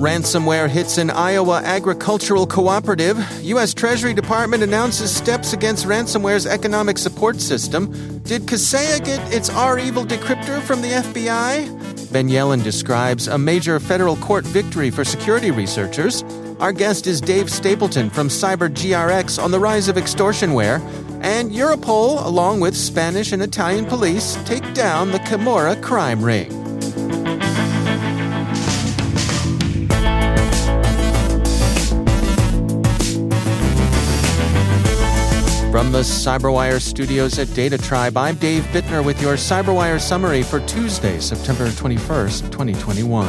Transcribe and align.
Ransomware 0.00 0.66
hits 0.66 0.96
an 0.96 1.10
Iowa 1.10 1.60
agricultural 1.62 2.46
cooperative. 2.46 3.18
U.S. 3.42 3.74
Treasury 3.74 4.14
Department 4.14 4.62
announces 4.62 5.14
steps 5.14 5.52
against 5.52 5.84
ransomware's 5.84 6.46
economic 6.46 6.96
support 6.96 7.38
system. 7.38 7.92
Did 8.22 8.46
Kaseya 8.46 9.04
get 9.04 9.20
its 9.30 9.50
REvil 9.50 10.06
decryptor 10.06 10.62
from 10.62 10.80
the 10.80 10.88
FBI? 10.88 12.10
Ben 12.10 12.30
Yelin 12.30 12.64
describes 12.64 13.28
a 13.28 13.36
major 13.36 13.78
federal 13.78 14.16
court 14.16 14.46
victory 14.46 14.90
for 14.90 15.04
security 15.04 15.50
researchers. 15.50 16.22
Our 16.60 16.72
guest 16.72 17.06
is 17.06 17.20
Dave 17.20 17.50
Stapleton 17.50 18.08
from 18.08 18.28
CyberGRX 18.28 19.42
on 19.42 19.50
the 19.50 19.60
rise 19.60 19.88
of 19.88 19.96
extortionware. 19.96 20.80
And 21.22 21.50
Europol, 21.50 22.24
along 22.24 22.60
with 22.60 22.74
Spanish 22.74 23.32
and 23.32 23.42
Italian 23.42 23.84
police, 23.84 24.38
take 24.46 24.72
down 24.72 25.10
the 25.12 25.18
Camorra 25.18 25.76
crime 25.82 26.24
ring. 26.24 26.59
From 35.80 35.92
the 35.92 36.00
CyberWire 36.00 36.78
studios 36.78 37.38
at 37.38 37.54
Data 37.54 37.78
Tribe, 37.78 38.14
I'm 38.14 38.34
Dave 38.34 38.64
Bittner 38.64 39.02
with 39.02 39.18
your 39.22 39.36
CyberWire 39.36 39.98
summary 39.98 40.42
for 40.42 40.60
Tuesday, 40.66 41.18
September 41.20 41.68
21st, 41.68 42.50
2021. 42.52 43.26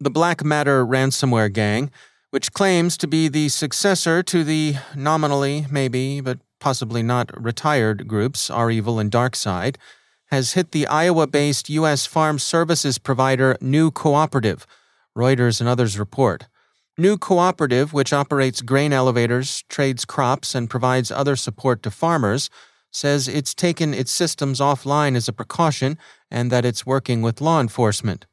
The 0.00 0.08
Black 0.10 0.42
Matter 0.42 0.86
ransomware 0.86 1.52
gang, 1.52 1.90
which 2.30 2.54
claims 2.54 2.96
to 2.96 3.06
be 3.06 3.28
the 3.28 3.50
successor 3.50 4.22
to 4.22 4.42
the 4.42 4.76
nominally, 4.96 5.66
maybe, 5.70 6.22
but 6.22 6.38
possibly 6.62 7.02
not 7.02 7.28
retired 7.36 8.06
groups, 8.06 8.48
REvil 8.48 9.00
and 9.00 9.10
Dark 9.10 9.34
Side, 9.34 9.78
has 10.30 10.52
hit 10.52 10.70
the 10.70 10.86
Iowa 10.86 11.26
based 11.26 11.68
U.S. 11.68 12.06
farm 12.06 12.38
services 12.38 12.98
provider 12.98 13.58
New 13.60 13.90
Cooperative, 13.90 14.64
Reuters 15.18 15.60
and 15.60 15.68
others 15.68 15.98
report. 15.98 16.46
New 16.96 17.18
Cooperative, 17.18 17.92
which 17.92 18.12
operates 18.12 18.62
grain 18.62 18.92
elevators, 18.92 19.64
trades 19.68 20.04
crops, 20.04 20.54
and 20.54 20.70
provides 20.70 21.10
other 21.10 21.34
support 21.34 21.82
to 21.82 21.90
farmers, 21.90 22.48
says 22.92 23.26
it's 23.26 23.54
taken 23.54 23.92
its 23.92 24.12
systems 24.12 24.60
offline 24.60 25.16
as 25.16 25.26
a 25.26 25.32
precaution 25.32 25.98
and 26.30 26.52
that 26.52 26.64
it's 26.64 26.86
working 26.86 27.22
with 27.22 27.40
law 27.40 27.60
enforcement. 27.60 28.24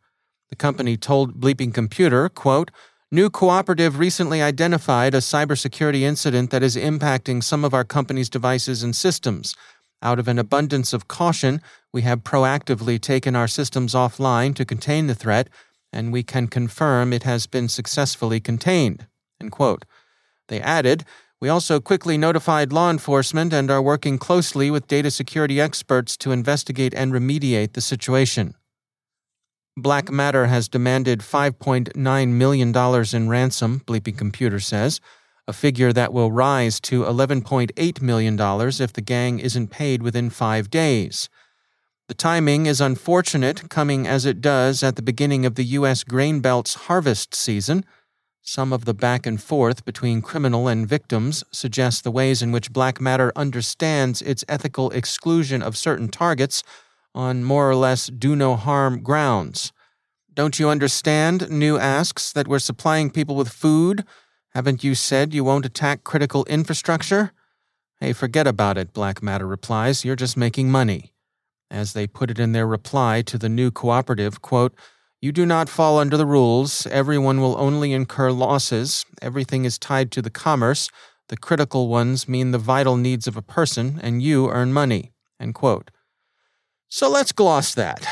The 0.50 0.56
company 0.56 0.98
told 0.98 1.42
Bleeping 1.42 1.74
Computer, 1.74 2.30
quote, 2.30 2.70
New 3.12 3.32
Cooperative 3.32 3.98
recently 3.98 4.40
identified 4.40 5.16
a 5.16 5.18
cybersecurity 5.18 6.02
incident 6.02 6.52
that 6.52 6.62
is 6.62 6.76
impacting 6.76 7.44
some 7.44 7.66
of 7.66 7.74
our 7.74 7.84
company's 7.84 8.30
devices 8.30 8.84
and 8.84 8.96
systems. 8.96 9.56
Out 10.04 10.20
of 10.20 10.28
an 10.28 10.38
abundance 10.38 10.94
of 10.94 11.08
caution, 11.08 11.60
we 11.92 12.04
have 12.04 12.24
proactively 12.24 13.02
taken 13.02 13.36
our 13.36 13.48
systems 13.48 13.96
offline 13.96 14.54
to 14.54 14.64
contain 14.64 15.08
the 15.08 15.16
threat, 15.16 15.50
and 15.92 16.14
we 16.14 16.22
can 16.22 16.48
confirm 16.48 17.12
it 17.12 17.24
has 17.24 17.48
been 17.48 17.68
successfully 17.68 18.40
contained. 18.40 19.08
They 20.48 20.62
added, 20.62 21.04
We 21.42 21.50
also 21.50 21.80
quickly 21.80 22.16
notified 22.16 22.72
law 22.72 22.92
enforcement 22.92 23.54
and 23.54 23.72
are 23.72 23.82
working 23.82 24.20
closely 24.20 24.70
with 24.70 24.88
data 24.88 25.10
security 25.10 25.60
experts 25.60 26.16
to 26.18 26.32
investigate 26.32 26.94
and 26.94 27.12
remediate 27.12 27.74
the 27.74 27.82
situation. 27.82 28.54
Black 29.82 30.12
Matter 30.12 30.48
has 30.48 30.68
demanded 30.68 31.20
$5.9 31.20 32.28
million 32.30 32.70
in 33.14 33.30
ransom, 33.30 33.82
Bleeping 33.82 34.18
Computer 34.18 34.60
says, 34.60 35.00
a 35.48 35.54
figure 35.54 35.92
that 35.92 36.14
will 36.14 36.32
rise 36.32 36.80
to 36.82 37.04
$11.8 37.04 38.02
million 38.02 38.40
if 38.40 38.94
the 38.94 39.02
gang 39.02 39.40
isn't 39.40 39.70
paid 39.70 40.04
within 40.04 40.30
five 40.30 40.70
days. 40.70 41.30
The 42.08 42.14
timing 42.14 42.66
is 42.66 42.82
unfortunate, 42.82 43.70
coming 43.70 44.08
as 44.08 44.26
it 44.26 44.42
does 44.42 44.82
at 44.82 44.96
the 44.96 45.02
beginning 45.02 45.46
of 45.46 45.56
the 45.56 45.66
U.S. 45.66 46.04
grain 46.04 46.40
belt's 46.40 46.74
harvest 46.74 47.36
season. 47.36 47.86
Some 48.42 48.74
of 48.74 48.86
the 48.86 48.96
back 48.96 49.28
and 49.28 49.42
forth 49.42 49.86
between 49.86 50.24
criminal 50.24 50.68
and 50.68 50.88
victims 50.88 51.44
suggests 51.52 52.02
the 52.02 52.10
ways 52.10 52.42
in 52.42 52.52
which 52.52 52.74
Black 52.74 53.00
Matter 53.00 53.32
understands 53.36 54.24
its 54.24 54.44
ethical 54.50 54.90
exclusion 54.90 55.62
of 55.62 55.78
certain 55.78 56.08
targets 56.08 56.64
on 57.20 57.44
more 57.44 57.70
or 57.70 57.76
less 57.76 58.08
do 58.08 58.34
no 58.34 58.56
harm 58.56 59.04
grounds. 59.04 59.74
Don't 60.34 60.58
you 60.58 60.70
understand, 60.70 61.50
New 61.52 61.78
asks, 61.78 62.32
that 62.32 62.48
we're 62.48 62.60
supplying 62.60 63.10
people 63.10 63.36
with 63.36 63.50
food? 63.50 64.06
Haven't 64.52 64.86
you 64.86 64.96
said 64.96 65.34
you 65.34 65.44
won't 65.44 65.66
attack 65.66 66.06
critical 66.06 66.46
infrastructure? 66.46 67.34
Hey, 68.00 68.14
forget 68.14 68.48
about 68.48 68.78
it, 68.78 68.94
Black 68.94 69.22
Matter 69.22 69.46
replies. 69.46 70.06
You're 70.06 70.16
just 70.16 70.38
making 70.38 70.72
money. 70.72 71.14
As 71.70 71.92
they 71.92 72.08
put 72.08 72.32
it 72.32 72.40
in 72.40 72.54
their 72.54 72.66
reply 72.66 73.22
to 73.24 73.38
the 73.38 73.50
new 73.50 73.70
cooperative, 73.70 74.42
quote, 74.42 74.74
You 75.20 75.34
do 75.34 75.46
not 75.46 75.68
fall 75.68 76.00
under 76.00 76.16
the 76.16 76.26
rules. 76.26 76.88
Everyone 76.88 77.42
will 77.42 77.60
only 77.60 77.92
incur 77.92 78.32
losses. 78.32 79.06
Everything 79.22 79.66
is 79.66 79.78
tied 79.78 80.10
to 80.14 80.22
the 80.22 80.30
commerce. 80.30 80.90
The 81.28 81.38
critical 81.38 81.90
ones 81.90 82.30
mean 82.30 82.52
the 82.52 82.58
vital 82.58 82.96
needs 82.96 83.28
of 83.28 83.36
a 83.36 83.42
person, 83.58 84.00
and 84.02 84.24
you 84.24 84.50
earn 84.50 84.72
money. 84.72 85.12
End 85.38 85.54
quote. 85.54 85.92
So 86.92 87.08
let's 87.08 87.32
gloss 87.32 87.76
that. 87.76 88.04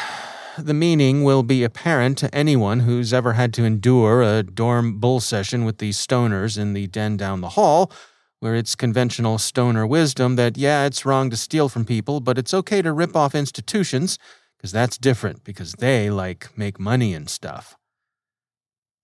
The 0.55 0.73
meaning 0.75 1.23
will 1.23 1.41
be 1.41 1.63
apparent 1.63 2.19
to 2.19 2.33
anyone 2.33 2.81
who's 2.81 3.11
ever 3.11 3.33
had 3.33 3.51
to 3.55 3.63
endure 3.63 4.21
a 4.21 4.43
dorm 4.43 4.99
bull 4.99 5.19
session 5.19 5.65
with 5.65 5.79
the 5.79 5.89
stoners 5.89 6.59
in 6.59 6.73
the 6.73 6.85
den 6.85 7.17
down 7.17 7.41
the 7.41 7.49
hall, 7.49 7.91
where 8.39 8.53
it's 8.53 8.75
conventional 8.75 9.39
stoner 9.39 9.87
wisdom 9.87 10.35
that, 10.35 10.59
yeah, 10.59 10.85
it's 10.85 11.07
wrong 11.07 11.31
to 11.31 11.37
steal 11.37 11.69
from 11.69 11.85
people, 11.85 12.19
but 12.19 12.37
it's 12.37 12.53
okay 12.53 12.83
to 12.83 12.93
rip 12.93 13.15
off 13.15 13.33
institutions, 13.33 14.19
because 14.55 14.71
that's 14.71 14.99
different, 14.99 15.43
because 15.43 15.73
they, 15.79 16.11
like, 16.11 16.55
make 16.55 16.79
money 16.79 17.15
and 17.15 17.31
stuff. 17.31 17.75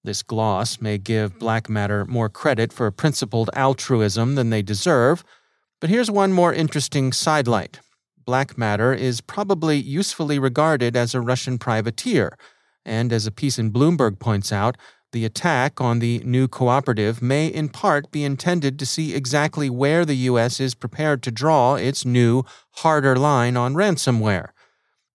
This 0.03 0.21
gloss 0.21 0.81
may 0.81 0.99
give 0.99 1.39
black 1.39 1.67
matter 1.67 2.05
more 2.05 2.29
credit 2.29 2.71
for 2.71 2.91
principled 2.91 3.49
altruism 3.55 4.35
than 4.35 4.51
they 4.51 4.61
deserve, 4.61 5.23
but 5.81 5.89
here's 5.89 6.11
one 6.11 6.31
more 6.31 6.53
interesting 6.53 7.11
sidelight 7.11 7.79
black 8.25 8.57
matter 8.57 8.93
is 8.93 9.21
probably 9.21 9.77
usefully 9.77 10.39
regarded 10.39 10.95
as 10.95 11.13
a 11.13 11.21
Russian 11.21 11.57
privateer, 11.57 12.37
and 12.85 13.13
as 13.13 13.27
a 13.27 13.31
piece 13.31 13.57
in 13.59 13.71
Bloomberg 13.71 14.19
points 14.19 14.51
out, 14.51 14.77
the 15.11 15.25
attack 15.25 15.79
on 15.79 15.99
the 15.99 16.19
new 16.25 16.47
cooperative 16.47 17.21
may 17.21 17.47
in 17.47 17.69
part 17.69 18.11
be 18.11 18.23
intended 18.23 18.79
to 18.79 18.85
see 18.85 19.13
exactly 19.13 19.69
where 19.69 20.05
the 20.05 20.15
U.S. 20.31 20.59
is 20.59 20.73
prepared 20.73 21.21
to 21.23 21.31
draw 21.31 21.75
its 21.75 22.03
new, 22.03 22.43
harder 22.77 23.15
line 23.15 23.55
on 23.55 23.75
ransomware. 23.75 24.49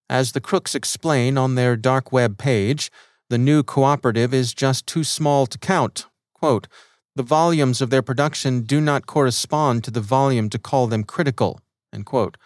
As 0.08 0.32
the 0.32 0.40
crooks 0.40 0.74
explain 0.74 1.36
on 1.36 1.56
their 1.56 1.76
dark 1.76 2.12
web 2.12 2.38
page, 2.38 2.90
The 3.30 3.38
new 3.38 3.62
cooperative 3.62 4.32
is 4.32 4.54
just 4.54 4.86
too 4.86 5.04
small 5.04 5.46
to 5.46 5.58
count. 5.58 6.06
Quote, 6.32 6.66
the 7.14 7.22
volumes 7.22 7.82
of 7.82 7.90
their 7.90 8.00
production 8.00 8.62
do 8.62 8.80
not 8.80 9.06
correspond 9.06 9.84
to 9.84 9.90
the 9.90 10.00
volume 10.00 10.48
to 10.50 10.58
call 10.58 10.86
them 10.86 11.04
critical. 11.04 11.60
End 11.92 12.06
quote. 12.06 12.38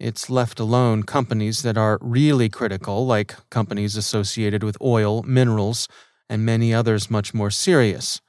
It's 0.00 0.30
left 0.30 0.58
alone 0.58 1.02
companies 1.02 1.60
that 1.60 1.76
are 1.76 1.98
really 2.00 2.48
critical, 2.48 3.06
like 3.06 3.36
companies 3.50 3.96
associated 3.96 4.62
with 4.62 4.80
oil, 4.80 5.22
minerals, 5.24 5.88
and 6.26 6.42
many 6.42 6.72
others 6.72 7.10
much 7.10 7.34
more 7.34 7.50
serious. 7.50 8.22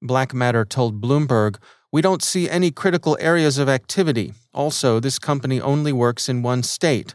Black 0.00 0.32
Matter 0.32 0.64
told 0.64 1.02
Bloomberg, 1.02 1.58
We 1.92 2.00
don't 2.00 2.22
see 2.22 2.48
any 2.48 2.70
critical 2.70 3.18
areas 3.20 3.58
of 3.58 3.68
activity. 3.68 4.32
Also, 4.54 4.98
this 4.98 5.18
company 5.18 5.60
only 5.60 5.92
works 5.92 6.26
in 6.30 6.42
one 6.42 6.62
state. 6.62 7.14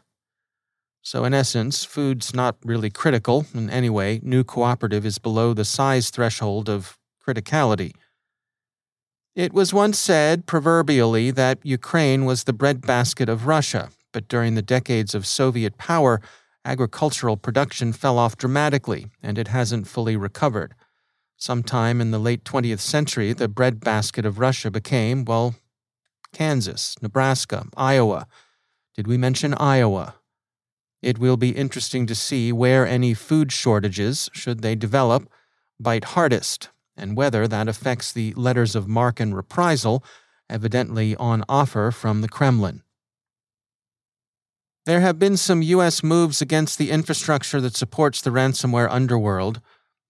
So, 1.01 1.25
in 1.25 1.33
essence, 1.33 1.83
food's 1.83 2.31
not 2.31 2.57
really 2.63 2.92
critical, 2.92 3.47
and 3.56 3.71
anyway, 3.71 4.19
new 4.21 4.44
cooperative 4.44 5.03
is 5.03 5.18
below 5.18 5.56
the 5.56 5.65
size 5.65 6.12
threshold 6.12 6.69
of 6.69 6.95
criticality. 7.27 7.94
It 9.35 9.53
was 9.53 9.73
once 9.73 9.99
said, 9.99 10.47
proverbially, 10.47 11.31
that 11.31 11.59
Ukraine 11.63 12.25
was 12.25 12.43
the 12.43 12.53
breadbasket 12.53 13.29
of 13.29 13.45
Russia, 13.45 13.89
but 14.11 14.27
during 14.27 14.55
the 14.55 14.61
decades 14.61 15.13
of 15.13 15.27
Soviet 15.27 15.77
power, 15.77 16.19
agricultural 16.65 17.37
production 17.37 17.93
fell 17.93 18.17
off 18.17 18.37
dramatically, 18.37 19.07
and 19.21 19.37
it 19.37 19.47
hasn't 19.47 19.87
fully 19.87 20.17
recovered. 20.17 20.73
Sometime 21.37 22.01
in 22.01 22.11
the 22.11 22.19
late 22.19 22.43
20th 22.43 22.79
century, 22.79 23.31
the 23.33 23.47
breadbasket 23.47 24.25
of 24.25 24.39
Russia 24.39 24.71
became, 24.71 25.23
well, 25.23 25.55
Kansas, 26.33 26.95
Nebraska, 27.01 27.67
Iowa. 27.77 28.27
Did 28.95 29.07
we 29.07 29.17
mention 29.17 29.53
Iowa? 29.53 30.15
It 31.01 31.17
will 31.17 31.37
be 31.37 31.51
interesting 31.51 32.07
to 32.07 32.15
see 32.15 32.51
where 32.51 32.85
any 32.85 33.13
food 33.13 33.51
shortages, 33.51 34.29
should 34.33 34.61
they 34.61 34.75
develop, 34.75 35.29
bite 35.79 36.03
hardest 36.03 36.69
and 36.99 37.15
whether 37.15 37.47
that 37.47 37.67
affects 37.67 38.11
the 38.11 38.33
letters 38.33 38.75
of 38.75 38.87
marque 38.87 39.19
and 39.19 39.35
reprisal, 39.35 40.03
evidently 40.49 41.15
on 41.15 41.43
offer 41.47 41.91
from 41.91 42.21
the 42.21 42.29
Kremlin. 42.29 42.83
There 44.85 45.01
have 45.01 45.19
been 45.19 45.37
some 45.37 45.61
U.S. 45.61 46.03
moves 46.03 46.41
against 46.41 46.77
the 46.77 46.89
infrastructure 46.89 47.61
that 47.61 47.75
supports 47.75 48.21
the 48.21 48.31
ransomware 48.31 48.87
underworld. 48.89 49.61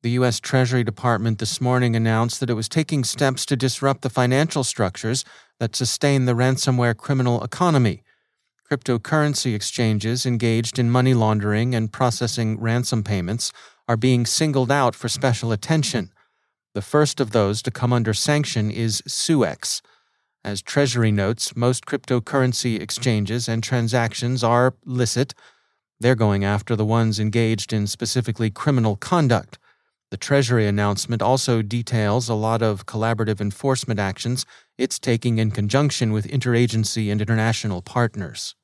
The 0.03 0.12
U.S. 0.12 0.39
Treasury 0.39 0.83
Department 0.83 1.39
this 1.39 1.59
morning 1.59 1.95
announced 1.95 2.39
that 2.39 2.50
it 2.50 2.53
was 2.53 2.69
taking 2.69 3.03
steps 3.03 3.45
to 3.47 3.57
disrupt 3.57 4.01
the 4.01 4.09
financial 4.09 4.63
structures 4.63 5.25
that 5.59 5.75
sustain 5.75 6.25
the 6.25 6.33
ransomware 6.36 6.95
criminal 6.95 7.44
economy. 7.44 8.03
Cryptocurrency 8.71 9.53
exchanges 9.53 10.25
engaged 10.25 10.80
in 10.80 10.91
money 10.91 11.13
laundering 11.13 11.75
and 11.75 11.91
processing 11.91 12.57
ransom 12.59 13.03
payments 13.03 13.51
are 13.88 13.97
being 13.97 14.25
singled 14.25 14.71
out 14.71 14.95
for 14.95 15.09
special 15.09 15.51
attention. 15.51 16.12
The 16.80 16.84
first 16.84 17.20
of 17.20 17.31
those 17.31 17.62
to 17.64 17.72
come 17.72 17.92
under 17.92 18.14
sanction 18.14 18.72
is 18.72 19.02
Suex. 19.02 19.81
As 20.46 20.62
Treasury 20.62 21.12
notes, 21.12 21.54
most 21.54 21.86
cryptocurrency 21.86 22.80
exchanges 22.80 23.50
and 23.50 23.62
transactions 23.62 24.46
are 24.46 24.76
licit. 24.86 25.34
They're 26.00 26.16
going 26.16 26.46
after 26.46 26.78
the 26.78 26.86
ones 26.86 27.20
engaged 27.20 27.74
in 27.74 27.86
specifically 27.86 28.50
criminal 28.50 28.96
conduct. 28.96 29.60
The 30.10 30.16
Treasury 30.16 30.68
announcement 30.68 31.22
also 31.22 31.62
details 31.62 32.30
a 32.30 32.34
lot 32.34 32.62
of 32.62 32.86
collaborative 32.86 33.42
enforcement 33.42 34.00
actions 34.00 34.46
it's 34.78 35.00
taking 35.00 35.38
in 35.38 35.52
conjunction 35.52 36.14
with 36.14 36.32
interagency 36.32 37.12
and 37.12 37.20
international 37.20 37.82
partners. 37.82 38.56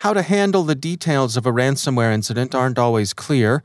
How 0.00 0.14
to 0.14 0.22
handle 0.22 0.62
the 0.62 0.74
details 0.74 1.36
of 1.36 1.44
a 1.44 1.52
ransomware 1.52 2.14
incident 2.14 2.54
aren't 2.54 2.78
always 2.78 3.12
clear 3.12 3.62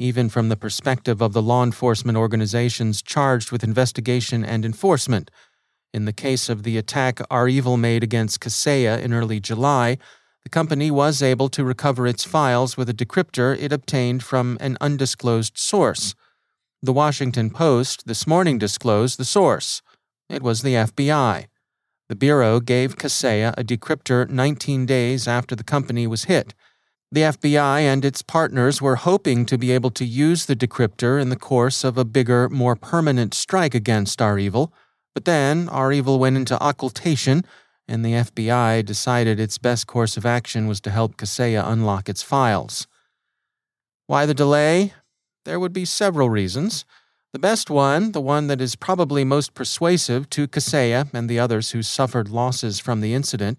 even 0.00 0.30
from 0.30 0.48
the 0.48 0.56
perspective 0.56 1.20
of 1.20 1.34
the 1.34 1.42
law 1.42 1.62
enforcement 1.62 2.16
organizations 2.16 3.02
charged 3.02 3.52
with 3.52 3.62
investigation 3.62 4.42
and 4.42 4.64
enforcement. 4.64 5.30
In 5.92 6.06
the 6.06 6.12
case 6.12 6.48
of 6.48 6.62
the 6.62 6.78
attack 6.78 7.20
REvil 7.30 7.76
made 7.76 8.02
against 8.02 8.40
Kaseya 8.40 8.98
in 9.02 9.12
early 9.12 9.40
July, 9.40 9.98
the 10.42 10.48
company 10.48 10.90
was 10.90 11.20
able 11.20 11.50
to 11.50 11.62
recover 11.62 12.06
its 12.06 12.24
files 12.24 12.78
with 12.78 12.88
a 12.88 12.94
decryptor 12.94 13.54
it 13.60 13.72
obtained 13.72 14.24
from 14.24 14.56
an 14.58 14.78
undisclosed 14.80 15.58
source. 15.58 16.14
The 16.82 16.94
Washington 16.94 17.50
Post 17.50 18.06
this 18.06 18.26
morning 18.26 18.56
disclosed 18.56 19.18
the 19.18 19.24
source. 19.26 19.82
It 20.30 20.42
was 20.42 20.62
the 20.62 20.74
FBI. 20.74 21.48
The 22.08 22.16
Bureau 22.16 22.58
gave 22.58 22.96
Kaseya 22.96 23.52
a 23.58 23.62
decryptor 23.62 24.30
19 24.30 24.86
days 24.86 25.28
after 25.28 25.54
the 25.54 25.62
company 25.62 26.06
was 26.06 26.24
hit. 26.24 26.54
The 27.12 27.22
FBI 27.22 27.80
and 27.80 28.04
its 28.04 28.22
partners 28.22 28.80
were 28.80 28.94
hoping 28.94 29.44
to 29.46 29.58
be 29.58 29.72
able 29.72 29.90
to 29.92 30.04
use 30.04 30.46
the 30.46 30.54
decryptor 30.54 31.20
in 31.20 31.28
the 31.28 31.34
course 31.34 31.82
of 31.82 31.98
a 31.98 32.04
bigger, 32.04 32.48
more 32.48 32.76
permanent 32.76 33.34
strike 33.34 33.74
against 33.74 34.20
REvil, 34.20 34.72
but 35.12 35.24
then 35.24 35.66
REvil 35.66 36.20
went 36.20 36.36
into 36.36 36.56
occultation, 36.62 37.44
and 37.88 38.04
the 38.04 38.12
FBI 38.12 38.84
decided 38.84 39.40
its 39.40 39.58
best 39.58 39.88
course 39.88 40.16
of 40.16 40.24
action 40.24 40.68
was 40.68 40.80
to 40.82 40.90
help 40.90 41.16
Kaseya 41.16 41.66
unlock 41.66 42.08
its 42.08 42.22
files. 42.22 42.86
Why 44.06 44.24
the 44.24 44.34
delay? 44.34 44.94
There 45.44 45.58
would 45.58 45.72
be 45.72 45.84
several 45.84 46.30
reasons. 46.30 46.84
The 47.32 47.40
best 47.40 47.70
one, 47.70 48.12
the 48.12 48.20
one 48.20 48.46
that 48.46 48.60
is 48.60 48.76
probably 48.76 49.24
most 49.24 49.54
persuasive 49.54 50.30
to 50.30 50.46
Kaseya 50.46 51.12
and 51.12 51.28
the 51.28 51.40
others 51.40 51.72
who 51.72 51.82
suffered 51.82 52.28
losses 52.28 52.78
from 52.78 53.00
the 53.00 53.14
incident, 53.14 53.58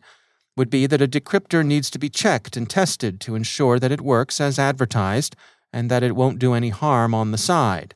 would 0.57 0.69
be 0.69 0.85
that 0.85 1.01
a 1.01 1.07
decryptor 1.07 1.65
needs 1.65 1.89
to 1.89 1.99
be 1.99 2.09
checked 2.09 2.57
and 2.57 2.69
tested 2.69 3.19
to 3.21 3.35
ensure 3.35 3.79
that 3.79 3.91
it 3.91 4.01
works 4.01 4.41
as 4.41 4.59
advertised 4.59 5.35
and 5.71 5.89
that 5.89 6.03
it 6.03 6.15
won't 6.15 6.39
do 6.39 6.53
any 6.53 6.69
harm 6.69 7.13
on 7.13 7.31
the 7.31 7.37
side. 7.37 7.95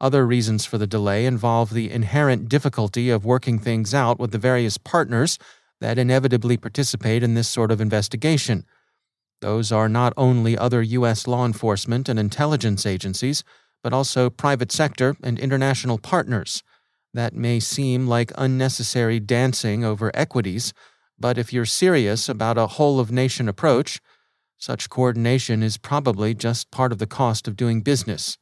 Other 0.00 0.26
reasons 0.26 0.66
for 0.66 0.76
the 0.76 0.86
delay 0.86 1.24
involve 1.24 1.70
the 1.70 1.90
inherent 1.90 2.48
difficulty 2.48 3.08
of 3.08 3.24
working 3.24 3.58
things 3.58 3.94
out 3.94 4.18
with 4.18 4.30
the 4.30 4.38
various 4.38 4.76
partners 4.76 5.38
that 5.80 5.98
inevitably 5.98 6.58
participate 6.58 7.22
in 7.22 7.34
this 7.34 7.48
sort 7.48 7.70
of 7.70 7.80
investigation. 7.80 8.66
Those 9.40 9.72
are 9.72 9.88
not 9.88 10.12
only 10.16 10.56
other 10.56 10.82
U.S. 10.82 11.26
law 11.26 11.46
enforcement 11.46 12.08
and 12.08 12.18
intelligence 12.18 12.84
agencies, 12.84 13.42
but 13.82 13.92
also 13.92 14.28
private 14.28 14.72
sector 14.72 15.16
and 15.22 15.38
international 15.38 15.98
partners. 15.98 16.62
That 17.14 17.34
may 17.34 17.60
seem 17.60 18.06
like 18.06 18.32
unnecessary 18.36 19.20
dancing 19.20 19.84
over 19.84 20.10
equities 20.14 20.74
but 21.18 21.38
if 21.38 21.52
you're 21.52 21.64
serious 21.64 22.28
about 22.28 22.58
a 22.58 22.66
whole 22.66 23.00
of 23.00 23.10
nation 23.10 23.48
approach, 23.48 24.00
such 24.58 24.90
coordination 24.90 25.62
is 25.62 25.76
probably 25.76 26.34
just 26.34 26.70
part 26.70 26.92
of 26.92 26.98
the 26.98 27.06
cost 27.06 27.46
of 27.46 27.56
doing 27.56 27.82
business. 27.82 28.38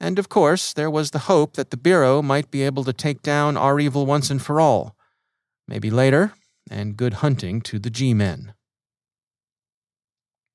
And 0.00 0.18
of 0.18 0.28
course, 0.28 0.72
there 0.72 0.90
was 0.90 1.10
the 1.10 1.20
hope 1.30 1.54
that 1.54 1.70
the 1.70 1.76
Bureau 1.76 2.22
might 2.22 2.50
be 2.50 2.62
able 2.62 2.84
to 2.84 2.92
take 2.92 3.22
down 3.22 3.56
REvil 3.56 4.06
once 4.06 4.30
and 4.30 4.40
for 4.40 4.60
all. 4.60 4.96
Maybe 5.68 5.90
later, 5.90 6.32
and 6.70 6.96
good 6.96 7.14
hunting 7.14 7.60
to 7.62 7.78
the 7.78 7.90
G 7.90 8.14
men. 8.14 8.54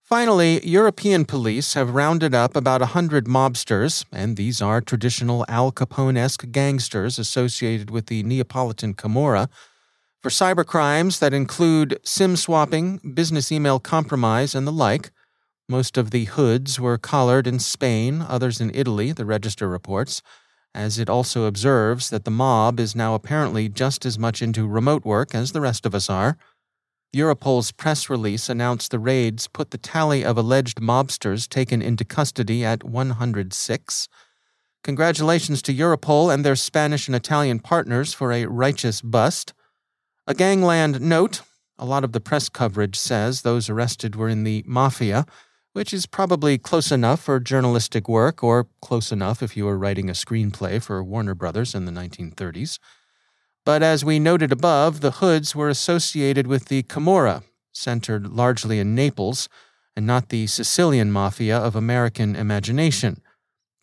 Finally, 0.01 0.65
European 0.68 1.25
police 1.25 1.74
have 1.74 1.96
rounded 1.96 2.36
up 2.36 2.56
about 2.56 2.82
a 2.82 2.88
hundred 2.88 3.25
mobsters, 3.25 4.06
and 4.12 4.38
these 4.38 4.62
are 4.62 4.80
traditional 4.80 5.46
Al 5.48 5.72
Capone 5.72 6.18
esque 6.18 6.51
gangsters 6.51 7.18
associated 7.18 7.89
with 7.89 8.06
the 8.06 8.22
Neapolitan 8.22 8.94
Camorra 8.94 9.50
for 10.25 10.32
cybercrimes 10.32 11.20
that 11.20 11.36
include 11.36 12.00
SIM 12.03 12.36
swapping, 12.36 12.98
business 13.13 13.51
email 13.51 13.79
compromise, 13.79 14.55
and 14.55 14.65
the 14.65 14.72
like. 14.72 15.12
Most 15.70 16.00
of 16.00 16.10
the 16.10 16.24
hoods 16.25 16.79
were 16.79 16.98
collared 16.98 17.46
in 17.46 17.60
Spain, 17.60 18.25
others 18.27 18.60
in 18.60 18.72
Italy, 18.74 19.12
the 19.12 19.24
register 19.24 19.70
reports, 19.70 20.24
as 20.74 20.98
it 20.98 21.12
also 21.12 21.46
observes 21.46 22.10
that 22.10 22.25
the 22.25 22.32
mob 22.32 22.79
is 22.79 22.96
now 22.96 23.13
apparently 23.13 23.70
just 23.70 24.03
as 24.03 24.17
much 24.17 24.41
into 24.41 24.65
remote 24.65 25.05
work 25.05 25.36
as 25.36 25.51
the 25.51 25.62
rest 25.62 25.86
of 25.86 25.94
us 25.94 26.10
are. 26.10 26.39
Europol's 27.15 27.72
press 27.72 28.10
release 28.10 28.50
announced 28.50 28.89
the 28.89 28.98
raids 28.98 29.48
put 29.48 29.70
the 29.70 29.77
tally 29.77 30.25
of 30.25 30.39
alleged 30.39 30.79
mobsters 30.82 31.48
taken 31.48 31.84
into 31.84 32.03
custody 32.03 32.65
at 32.65 32.84
106. 32.84 34.08
Congratulations 34.84 35.62
to 35.62 35.72
Europol 35.72 36.34
and 36.34 36.44
their 36.44 36.55
Spanish 36.55 37.08
and 37.08 37.15
Italian 37.15 37.60
partners 37.60 38.12
for 38.12 38.32
a 38.32 38.48
righteous 38.48 39.03
bust. 39.03 39.53
A 40.27 40.34
gangland 40.34 41.01
note 41.01 41.44
a 41.77 41.86
lot 41.86 42.03
of 42.03 42.12
the 42.12 42.20
press 42.20 42.50
coverage 42.50 42.98
says 42.98 43.44
those 43.44 43.70
arrested 43.70 44.15
were 44.15 44.27
in 44.27 44.44
the 44.44 44.63
mafia, 44.65 45.27
which 45.74 45.94
is 45.94 46.08
probably 46.08 46.58
close 46.58 46.91
enough 46.91 47.22
for 47.22 47.39
journalistic 47.39 48.10
work, 48.10 48.44
or 48.44 48.65
close 48.82 49.12
enough 49.12 49.44
if 49.44 49.55
you 49.55 49.65
were 49.65 49.77
writing 49.77 50.10
a 50.10 50.13
screenplay 50.13 50.82
for 50.82 51.03
Warner 51.03 51.36
Brothers 51.36 51.75
in 51.75 51.86
the 51.86 51.91
1930s. 51.91 52.79
But 53.65 53.84
as 53.84 54.03
we 54.03 54.17
noted 54.17 54.51
above, 54.51 55.01
the 55.01 55.12
Hoods 55.12 55.55
were 55.55 55.70
associated 55.70 56.48
with 56.48 56.70
the 56.70 56.82
Camorra, 56.82 57.44
centered 57.72 58.27
largely 58.27 58.79
in 58.79 58.96
Naples, 58.96 59.48
and 59.96 60.08
not 60.08 60.29
the 60.29 60.48
Sicilian 60.48 61.12
mafia 61.12 61.55
of 61.55 61.75
American 61.75 62.36
imagination. 62.36 63.22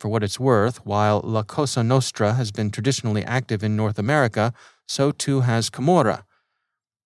For 0.00 0.08
what 0.08 0.24
it's 0.24 0.40
worth, 0.40 0.84
while 0.84 1.20
La 1.22 1.44
Cosa 1.44 1.84
Nostra 1.84 2.32
has 2.34 2.50
been 2.50 2.72
traditionally 2.72 3.22
active 3.24 3.62
in 3.62 3.76
North 3.76 3.98
America, 3.98 4.52
so 4.88 5.12
too 5.12 5.42
has 5.42 5.70
Camorra. 5.70 6.24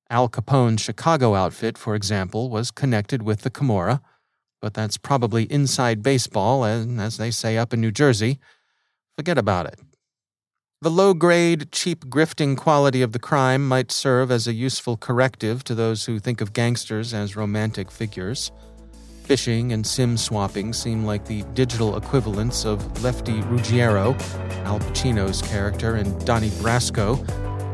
Al 0.09 0.29
Capone's 0.29 0.81
Chicago 0.81 1.35
outfit, 1.35 1.77
for 1.77 1.95
example, 1.95 2.49
was 2.49 2.71
connected 2.71 3.23
with 3.23 3.43
the 3.43 3.51
Camorra. 3.51 4.01
but 4.63 4.75
that's 4.75 4.97
probably 4.97 5.45
inside 5.45 6.03
baseball, 6.03 6.65
and 6.65 7.01
as 7.01 7.19
they 7.19 7.31
say 7.31 7.57
up 7.59 7.75
in 7.75 7.81
New 7.81 7.93
Jersey, 7.93 8.39
forget 9.15 9.39
about 9.39 9.67
it. 9.67 9.79
The 10.83 10.91
low 10.91 11.15
grade, 11.15 11.73
cheap 11.73 12.07
grifting 12.07 12.57
quality 12.57 13.01
of 13.03 13.13
the 13.13 13.19
crime 13.19 13.67
might 13.67 13.93
serve 13.93 14.31
as 14.31 14.47
a 14.47 14.53
useful 14.53 14.97
corrective 14.97 15.63
to 15.65 15.75
those 15.75 16.07
who 16.07 16.19
think 16.19 16.41
of 16.41 16.53
gangsters 16.53 17.15
as 17.15 17.37
romantic 17.37 17.91
figures. 17.91 18.51
Phishing 19.25 19.73
and 19.73 19.87
SIM 19.87 20.17
swapping 20.17 20.73
seem 20.73 21.05
like 21.05 21.25
the 21.25 21.43
digital 21.55 21.97
equivalents 21.97 22.65
of 22.65 23.03
Lefty 23.03 23.41
Ruggiero, 23.43 24.15
Al 24.65 24.81
Pacino's 24.81 25.43
character, 25.43 25.97
and 25.97 26.25
Donnie 26.25 26.51
Brasco, 26.51 27.17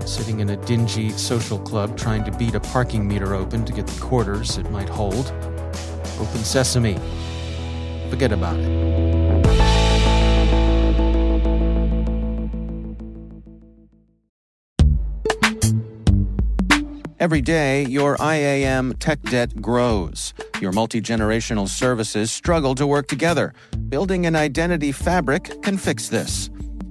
sitting 0.08 0.40
in 0.40 0.50
a 0.50 0.56
dingy 0.56 1.10
social 1.10 1.58
club 1.58 1.96
trying 1.96 2.24
to 2.24 2.30
beat 2.32 2.54
a 2.54 2.60
parking 2.60 3.06
meter 3.06 3.34
open 3.34 3.64
to 3.64 3.72
get 3.72 3.86
the 3.86 4.00
quarters 4.00 4.58
it 4.58 4.70
might 4.70 4.88
hold. 4.88 5.32
Open 6.18 6.44
sesame. 6.44 6.98
Forget 8.10 8.32
about 8.32 8.56
it. 8.58 9.82
Every 17.22 17.40
day, 17.40 17.86
your 17.86 18.16
IAM 18.20 18.94
tech 18.94 19.22
debt 19.22 19.62
grows. 19.62 20.34
Your 20.60 20.72
multi 20.72 21.00
generational 21.00 21.68
services 21.68 22.32
struggle 22.32 22.74
to 22.74 22.84
work 22.84 23.06
together. 23.06 23.54
Building 23.88 24.26
an 24.26 24.34
identity 24.34 24.90
fabric 24.90 25.62
can 25.62 25.78
fix 25.78 26.08
this. 26.08 26.50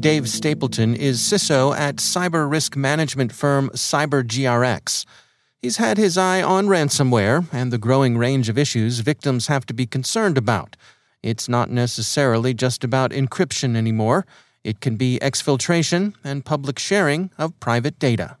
Dave 0.00 0.30
Stapleton 0.30 0.94
is 0.94 1.20
CISO 1.20 1.76
at 1.76 1.96
cyber 1.96 2.50
risk 2.50 2.74
management 2.74 3.32
firm 3.32 3.68
CyberGRX. 3.74 5.04
He's 5.60 5.76
had 5.76 5.98
his 5.98 6.16
eye 6.16 6.42
on 6.42 6.68
ransomware 6.68 7.46
and 7.52 7.70
the 7.70 7.76
growing 7.76 8.16
range 8.16 8.48
of 8.48 8.56
issues 8.56 9.00
victims 9.00 9.48
have 9.48 9.66
to 9.66 9.74
be 9.74 9.84
concerned 9.84 10.38
about. 10.38 10.74
It's 11.22 11.50
not 11.50 11.68
necessarily 11.68 12.54
just 12.54 12.82
about 12.82 13.10
encryption 13.10 13.76
anymore. 13.76 14.24
It 14.64 14.80
can 14.80 14.96
be 14.96 15.18
exfiltration 15.20 16.14
and 16.24 16.46
public 16.46 16.78
sharing 16.78 17.30
of 17.36 17.60
private 17.60 17.98
data. 17.98 18.38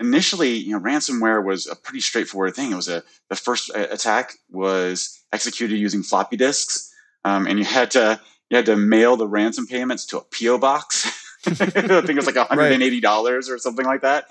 Initially, 0.00 0.56
you 0.56 0.72
know, 0.72 0.80
ransomware 0.80 1.44
was 1.44 1.68
a 1.68 1.76
pretty 1.76 2.00
straightforward 2.00 2.56
thing. 2.56 2.72
It 2.72 2.76
was 2.76 2.88
a 2.88 3.04
the 3.28 3.36
first 3.36 3.70
attack 3.74 4.32
was 4.50 5.22
executed 5.32 5.76
using 5.76 6.02
floppy 6.02 6.36
disks, 6.36 6.92
um, 7.24 7.46
and 7.46 7.58
you 7.58 7.64
had 7.64 7.92
to 7.92 8.20
you 8.50 8.56
had 8.56 8.66
to 8.66 8.76
mail 8.76 9.16
the 9.16 9.26
ransom 9.26 9.66
payments 9.66 10.06
to 10.06 10.18
a 10.18 10.22
PO 10.22 10.58
box. 10.58 11.06
I 11.46 11.50
think 11.52 12.10
it 12.10 12.16
was 12.16 12.26
like 12.26 12.34
$180 12.34 13.02
right. 13.02 13.48
or 13.48 13.58
something 13.58 13.86
like 13.86 14.02
that. 14.02 14.26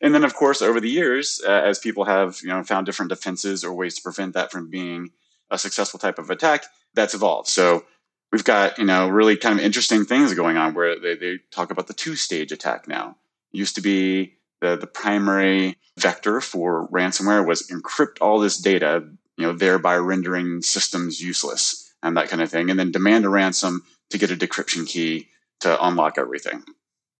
And 0.00 0.14
then, 0.14 0.24
of 0.24 0.34
course, 0.34 0.62
over 0.62 0.80
the 0.80 0.88
years, 0.88 1.40
uh, 1.46 1.50
as 1.50 1.78
people 1.78 2.04
have 2.04 2.40
you 2.42 2.48
know 2.48 2.62
found 2.62 2.86
different 2.86 3.08
defenses 3.08 3.64
or 3.64 3.72
ways 3.72 3.94
to 3.96 4.02
prevent 4.02 4.34
that 4.34 4.52
from 4.52 4.70
being 4.70 5.10
a 5.50 5.58
successful 5.58 5.98
type 5.98 6.18
of 6.18 6.30
attack, 6.30 6.64
that's 6.94 7.14
evolved. 7.14 7.48
So 7.48 7.84
we've 8.30 8.44
got 8.44 8.78
you 8.78 8.84
know 8.84 9.08
really 9.08 9.36
kind 9.36 9.58
of 9.58 9.64
interesting 9.64 10.04
things 10.04 10.34
going 10.34 10.56
on 10.56 10.74
where 10.74 10.98
they, 10.98 11.16
they 11.16 11.38
talk 11.50 11.70
about 11.70 11.86
the 11.86 11.94
two-stage 11.94 12.52
attack 12.52 12.88
now. 12.88 13.16
It 13.52 13.58
used 13.58 13.74
to 13.76 13.80
be 13.80 14.34
the 14.60 14.76
the 14.76 14.86
primary 14.86 15.76
vector 15.98 16.40
for 16.40 16.88
ransomware 16.88 17.46
was 17.46 17.68
encrypt 17.68 18.18
all 18.20 18.38
this 18.38 18.56
data, 18.56 19.04
you 19.36 19.46
know, 19.46 19.52
thereby 19.52 19.96
rendering 19.96 20.62
systems 20.62 21.20
useless 21.20 21.81
and 22.02 22.16
that 22.16 22.28
kind 22.28 22.42
of 22.42 22.50
thing, 22.50 22.70
and 22.70 22.78
then 22.78 22.90
demand 22.90 23.24
a 23.24 23.28
ransom 23.28 23.82
to 24.10 24.18
get 24.18 24.30
a 24.30 24.36
decryption 24.36 24.86
key 24.86 25.28
to 25.60 25.86
unlock 25.86 26.18
everything. 26.18 26.62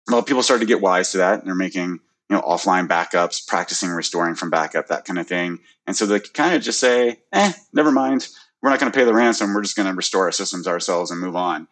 Well, 0.08 0.22
people 0.22 0.42
started 0.42 0.66
to 0.66 0.72
get 0.72 0.80
wise 0.80 1.12
to 1.12 1.18
that, 1.18 1.40
and 1.40 1.46
they're 1.46 1.54
making 1.54 2.00
you 2.28 2.36
know 2.36 2.42
offline 2.42 2.88
backups, 2.88 3.46
practicing 3.46 3.90
restoring 3.90 4.34
from 4.34 4.50
backup, 4.50 4.88
that 4.88 5.04
kind 5.04 5.18
of 5.18 5.26
thing. 5.26 5.58
And 5.86 5.96
so 5.96 6.06
they 6.06 6.20
kind 6.20 6.54
of 6.54 6.62
just 6.62 6.80
say, 6.80 7.20
"Eh, 7.32 7.52
never 7.72 7.90
mind. 7.90 8.28
We're 8.62 8.70
not 8.70 8.78
going 8.78 8.92
to 8.92 8.96
pay 8.96 9.04
the 9.04 9.14
ransom. 9.14 9.54
We're 9.54 9.62
just 9.62 9.76
going 9.76 9.88
to 9.88 9.94
restore 9.94 10.24
our 10.26 10.32
systems 10.32 10.66
ourselves 10.66 11.10
and 11.10 11.20
move 11.20 11.36
on." 11.36 11.68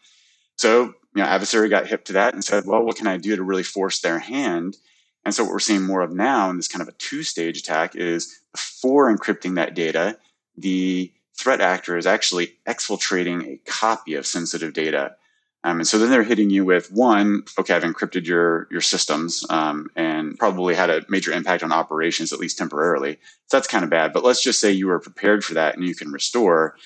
So 0.57 0.95
you 1.14 1.23
know, 1.23 1.25
adversary 1.25 1.69
got 1.69 1.88
hip 1.88 2.05
to 2.07 2.12
that 2.14 2.35
and 2.35 2.45
said, 2.45 2.64
"Well, 2.67 2.83
what 2.83 2.97
can 2.97 3.07
I 3.07 3.17
do 3.17 3.37
to 3.37 3.43
really 3.43 3.62
force 3.62 4.00
their 4.00 4.19
hand?" 4.19 4.76
And 5.25 5.35
so 5.35 5.45
what 5.45 5.52
we're 5.52 5.59
seeing 5.59 5.83
more 5.83 6.00
of 6.00 6.12
now 6.12 6.50
in 6.50 6.57
this 6.57 6.69
kind 6.69 6.83
of 6.83 6.88
a 6.88 6.97
two-stage 6.99 7.59
attack 7.59 7.95
is 7.95 8.40
before 8.52 9.14
encrypting 9.14 9.57
that 9.57 9.75
data, 9.75 10.19
the 10.57 11.12
threat 11.40 11.61
actor 11.61 11.97
is 11.97 12.06
actually 12.06 12.59
exfiltrating 12.66 13.47
a 13.47 13.56
copy 13.70 14.14
of 14.14 14.26
sensitive 14.26 14.73
data. 14.73 15.16
Um, 15.62 15.78
and 15.78 15.88
so 15.88 15.99
then 15.99 16.11
they're 16.11 16.23
hitting 16.23 16.50
you 16.50 16.64
with 16.64 16.90
one, 16.90 17.42
okay, 17.59 17.75
I've 17.75 17.82
encrypted 17.82 18.26
your 18.26 18.66
your 18.70 18.80
systems 18.80 19.44
um, 19.50 19.90
and 19.94 20.38
probably 20.38 20.75
had 20.75 20.88
a 20.88 21.04
major 21.09 21.32
impact 21.32 21.62
on 21.62 21.73
operations, 21.73 22.32
at 22.32 22.40
least 22.40 22.59
temporarily. 22.59 23.18
So 23.47 23.56
that's 23.56 23.68
kind 23.68 23.85
of 23.85 23.90
bad. 23.90 24.12
But 24.12 24.25
let's 24.25 24.42
just 24.42 24.61
say 24.61 24.73
you 24.73 24.87
were 24.87 25.00
prepared 25.00 25.44
for 25.44 25.54
that 25.54 25.76
and 25.76 25.87
you 25.87 25.94
can 25.94 26.12
restore. 26.12 26.76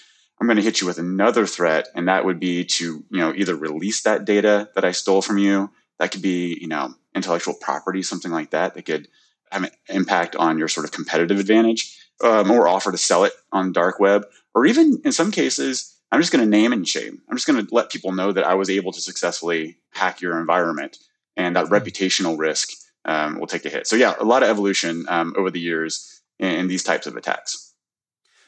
I'm 0.41 0.49
going 0.49 0.57
to 0.57 0.63
hit 0.63 0.81
you 0.81 0.89
with 0.89 0.99
another 0.99 1.47
threat, 1.47 1.87
and 1.95 2.09
that 2.09 2.25
would 2.25 2.41
be 2.41 2.65
to 2.65 3.05
you 3.09 3.21
know 3.21 3.33
either 3.35 3.55
release 3.55 4.03
that 4.03 4.25
data 4.25 4.69
that 4.75 4.85
I 4.85 4.91
stole 4.91 5.23
from 5.23 5.39
you. 5.39 5.71
That 6.01 6.11
could 6.11 6.23
be 6.23 6.59
you 6.61 6.69
know 6.69 6.95
intellectual 7.15 7.55
property, 7.55 8.03
something 8.03 8.33
like 8.33 8.51
that. 8.51 8.75
That 8.75 8.83
could 8.83 9.07
have 9.53 9.63
an 9.63 9.71
impact 9.89 10.35
on 10.35 10.59
your 10.59 10.67
sort 10.69 10.85
of 10.85 10.91
competitive 10.91 11.39
advantage, 11.39 11.97
um, 12.23 12.51
or 12.51 12.67
offer 12.67 12.91
to 12.91 12.99
sell 12.99 13.23
it 13.23 13.33
on 13.53 13.73
dark 13.73 14.01
web, 14.01 14.27
or 14.55 14.67
even 14.67 15.01
in 15.05 15.13
some 15.13 15.31
cases, 15.31 15.97
I'm 16.13 16.21
just 16.21 16.33
going 16.33 16.45
to 16.45 16.51
name 16.51 16.73
and 16.73 16.87
shame. 16.87 17.21
I'm 17.29 17.37
just 17.37 17.47
going 17.47 17.65
to 17.65 17.75
let 17.75 17.91
people 17.91 18.13
know 18.13 18.33
that 18.33 18.45
I 18.45 18.55
was 18.55 18.71
able 18.71 18.93
to 18.93 19.01
successfully 19.01 19.79
hack 19.91 20.21
your 20.21 20.39
environment, 20.39 20.99
and 21.37 21.57
that 21.57 21.67
mm-hmm. 21.67 21.75
reputational 21.75 22.39
risk 22.39 22.71
um, 23.05 23.39
will 23.39 23.47
take 23.47 23.65
a 23.65 23.69
hit. 23.69 23.87
So 23.87 23.97
yeah, 23.97 24.15
a 24.19 24.25
lot 24.25 24.43
of 24.43 24.49
evolution 24.49 25.07
um, 25.09 25.35
over 25.37 25.51
the 25.51 25.61
years 25.61 26.23
in, 26.39 26.51
in 26.51 26.69
these 26.69 26.85
types 26.85 27.07
of 27.07 27.17
attacks. 27.17 27.73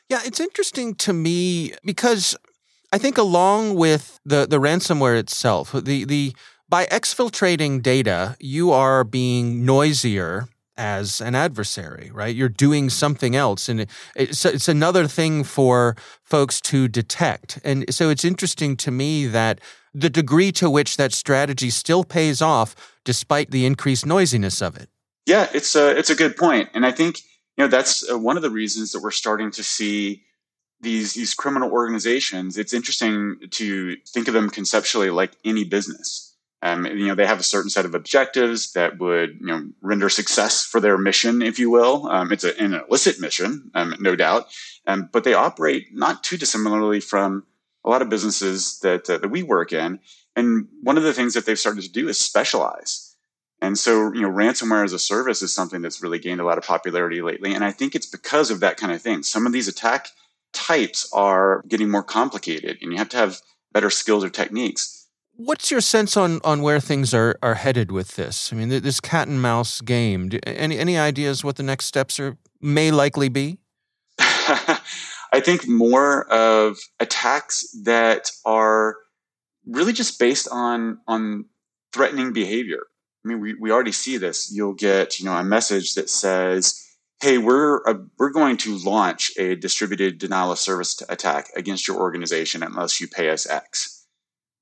Yeah, 0.08 0.20
it's 0.24 0.40
interesting 0.40 0.94
to 0.96 1.12
me 1.12 1.72
because 1.84 2.36
I 2.92 2.98
think 2.98 3.18
along 3.18 3.74
with 3.74 4.20
the 4.24 4.46
the 4.46 4.60
ransomware 4.60 5.18
itself, 5.18 5.72
the 5.72 6.04
the 6.04 6.36
by 6.68 6.86
exfiltrating 6.86 7.82
data, 7.82 8.36
you 8.40 8.70
are 8.70 9.04
being 9.04 9.64
noisier 9.64 10.48
as 10.76 11.20
an 11.20 11.34
adversary, 11.34 12.10
right? 12.12 12.34
You're 12.34 12.48
doing 12.48 12.90
something 12.90 13.34
else. 13.34 13.68
And 13.68 13.86
it's, 14.14 14.44
it's 14.44 14.68
another 14.68 15.06
thing 15.06 15.44
for 15.44 15.96
folks 16.22 16.60
to 16.62 16.88
detect. 16.88 17.58
And 17.64 17.92
so 17.94 18.10
it's 18.10 18.24
interesting 18.24 18.76
to 18.78 18.90
me 18.90 19.26
that 19.26 19.60
the 19.94 20.10
degree 20.10 20.52
to 20.52 20.68
which 20.68 20.96
that 20.96 21.12
strategy 21.12 21.70
still 21.70 22.04
pays 22.04 22.42
off 22.42 22.74
despite 23.04 23.50
the 23.50 23.64
increased 23.64 24.04
noisiness 24.04 24.60
of 24.60 24.76
it. 24.76 24.88
Yeah, 25.24 25.48
it's 25.54 25.74
a, 25.74 25.96
it's 25.96 26.10
a 26.10 26.14
good 26.14 26.36
point. 26.36 26.68
And 26.74 26.84
I 26.84 26.92
think, 26.92 27.20
you 27.56 27.64
know, 27.64 27.68
that's 27.68 28.08
uh, 28.10 28.18
one 28.18 28.36
of 28.36 28.42
the 28.42 28.50
reasons 28.50 28.92
that 28.92 29.02
we're 29.02 29.10
starting 29.10 29.50
to 29.52 29.62
see 29.62 30.22
these 30.80 31.14
these 31.14 31.34
criminal 31.34 31.70
organizations, 31.70 32.58
it's 32.58 32.74
interesting 32.74 33.36
to 33.50 33.96
think 34.08 34.28
of 34.28 34.34
them 34.34 34.50
conceptually 34.50 35.10
like 35.10 35.32
any 35.44 35.64
business. 35.64 36.25
Um, 36.62 36.86
you 36.86 37.06
know, 37.06 37.14
they 37.14 37.26
have 37.26 37.40
a 37.40 37.44
certain 37.44 37.70
set 37.70 37.84
of 37.84 37.94
objectives 37.94 38.72
that 38.72 38.98
would, 38.98 39.38
you 39.40 39.46
know, 39.46 39.68
render 39.82 40.08
success 40.08 40.64
for 40.64 40.80
their 40.80 40.96
mission, 40.96 41.42
if 41.42 41.58
you 41.58 41.70
will. 41.70 42.08
Um, 42.08 42.32
it's 42.32 42.44
a, 42.44 42.58
an 42.58 42.74
illicit 42.74 43.20
mission, 43.20 43.70
um, 43.74 43.94
no 44.00 44.16
doubt, 44.16 44.46
um, 44.86 45.08
but 45.12 45.24
they 45.24 45.34
operate 45.34 45.88
not 45.92 46.24
too 46.24 46.36
dissimilarly 46.36 47.00
from 47.00 47.44
a 47.84 47.90
lot 47.90 48.02
of 48.02 48.08
businesses 48.08 48.80
that 48.80 49.08
uh, 49.08 49.18
that 49.18 49.28
we 49.28 49.42
work 49.42 49.72
in. 49.72 50.00
And 50.34 50.68
one 50.82 50.96
of 50.96 51.04
the 51.04 51.14
things 51.14 51.34
that 51.34 51.46
they've 51.46 51.58
started 51.58 51.82
to 51.84 51.92
do 51.92 52.08
is 52.08 52.18
specialize. 52.18 53.14
And 53.62 53.78
so, 53.78 54.12
you 54.12 54.20
know, 54.20 54.30
ransomware 54.30 54.84
as 54.84 54.92
a 54.92 54.98
service 54.98 55.40
is 55.40 55.52
something 55.52 55.80
that's 55.80 56.02
really 56.02 56.18
gained 56.18 56.40
a 56.40 56.44
lot 56.44 56.58
of 56.58 56.64
popularity 56.64 57.22
lately. 57.22 57.54
And 57.54 57.64
I 57.64 57.72
think 57.72 57.94
it's 57.94 58.06
because 58.06 58.50
of 58.50 58.60
that 58.60 58.76
kind 58.76 58.92
of 58.92 59.00
thing. 59.00 59.22
Some 59.22 59.46
of 59.46 59.52
these 59.52 59.68
attack 59.68 60.08
types 60.52 61.08
are 61.12 61.62
getting 61.68 61.90
more 61.90 62.02
complicated 62.02 62.78
and 62.82 62.92
you 62.92 62.98
have 62.98 63.08
to 63.10 63.16
have 63.16 63.40
better 63.72 63.90
skills 63.90 64.24
or 64.24 64.30
techniques. 64.30 64.95
What's 65.38 65.70
your 65.70 65.82
sense 65.82 66.16
on, 66.16 66.40
on 66.44 66.62
where 66.62 66.80
things 66.80 67.12
are, 67.12 67.38
are 67.42 67.54
headed 67.54 67.92
with 67.92 68.16
this? 68.16 68.52
I 68.52 68.56
mean, 68.56 68.70
this 68.70 69.00
cat 69.00 69.28
and 69.28 69.40
mouse 69.40 69.82
game. 69.82 70.30
Any 70.46 70.78
any 70.78 70.96
ideas 70.96 71.44
what 71.44 71.56
the 71.56 71.62
next 71.62 71.84
steps 71.86 72.18
are 72.18 72.38
may 72.62 72.90
likely 72.90 73.28
be? 73.28 73.58
I 74.18 75.40
think 75.40 75.68
more 75.68 76.26
of 76.32 76.78
attacks 77.00 77.66
that 77.84 78.30
are 78.46 78.96
really 79.66 79.92
just 79.92 80.18
based 80.18 80.48
on 80.50 81.00
on 81.06 81.44
threatening 81.92 82.32
behavior. 82.32 82.84
I 83.24 83.28
mean, 83.28 83.40
we, 83.40 83.54
we 83.54 83.70
already 83.70 83.92
see 83.92 84.16
this. 84.16 84.50
You'll 84.50 84.74
get 84.74 85.18
you 85.18 85.26
know 85.26 85.36
a 85.36 85.44
message 85.44 85.96
that 85.96 86.08
says, 86.08 86.82
hey, 87.20 87.36
we're 87.36 87.86
uh, 87.86 87.98
we're 88.18 88.30
going 88.30 88.56
to 88.58 88.78
launch 88.78 89.32
a 89.36 89.54
distributed 89.54 90.16
denial 90.16 90.52
of 90.52 90.58
service 90.58 91.02
attack 91.10 91.48
against 91.56 91.86
your 91.86 91.98
organization 91.98 92.62
unless 92.62 93.02
you 93.02 93.06
pay 93.06 93.28
us 93.28 93.46
X. 93.46 93.95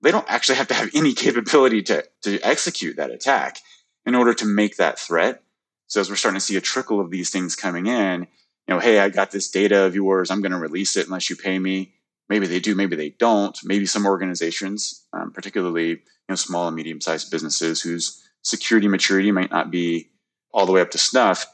They 0.05 0.11
don't 0.11 0.29
actually 0.29 0.57
have 0.57 0.69
to 0.69 0.75
have 0.75 0.91
any 0.95 1.13
capability 1.27 1.83
to 1.85 2.05
to 2.23 2.39
execute 2.41 2.97
that 2.97 3.11
attack 3.11 3.59
in 4.07 4.15
order 4.15 4.35
to 4.35 4.47
make 4.47 4.77
that 4.77 4.99
threat. 4.99 5.43
So 5.87 6.01
as 6.01 6.11
we're 6.11 6.17
starting 6.17 6.39
to 6.39 6.45
see 6.45 6.57
a 6.57 6.61
trickle 6.61 7.01
of 7.01 7.11
these 7.11 7.31
things 7.31 7.57
coming 7.57 7.87
in, 7.87 8.21
you 8.69 8.75
know, 8.75 8.79
hey, 8.79 8.99
I 8.99 9.09
got 9.09 9.31
this 9.31 9.51
data 9.51 9.85
of 9.85 9.95
yours. 9.95 10.31
I'm 10.31 10.41
going 10.41 10.53
to 10.53 10.59
release 10.59 10.97
it 10.97 11.07
unless 11.07 11.29
you 11.29 11.37
pay 11.37 11.59
me. 11.59 11.95
Maybe 12.29 12.47
they 12.47 12.61
do, 12.61 12.75
maybe 12.75 12.97
they 12.97 13.11
don't. 13.11 13.59
Maybe 13.65 13.87
some 13.87 14.07
organizations, 14.07 15.07
um, 15.13 15.31
particularly 15.33 15.89
you 15.89 15.99
know 16.29 16.35
small 16.37 16.69
and 16.69 16.77
medium 16.77 17.01
sized 17.01 17.31
businesses 17.31 17.81
whose 17.81 18.23
security 18.43 18.89
maturity 18.89 19.33
might 19.33 19.51
not 19.51 19.71
be 19.71 20.11
all 20.53 20.67
the 20.67 20.73
way 20.73 20.83
up 20.83 20.91
to 20.93 20.99
snuff, 20.99 21.47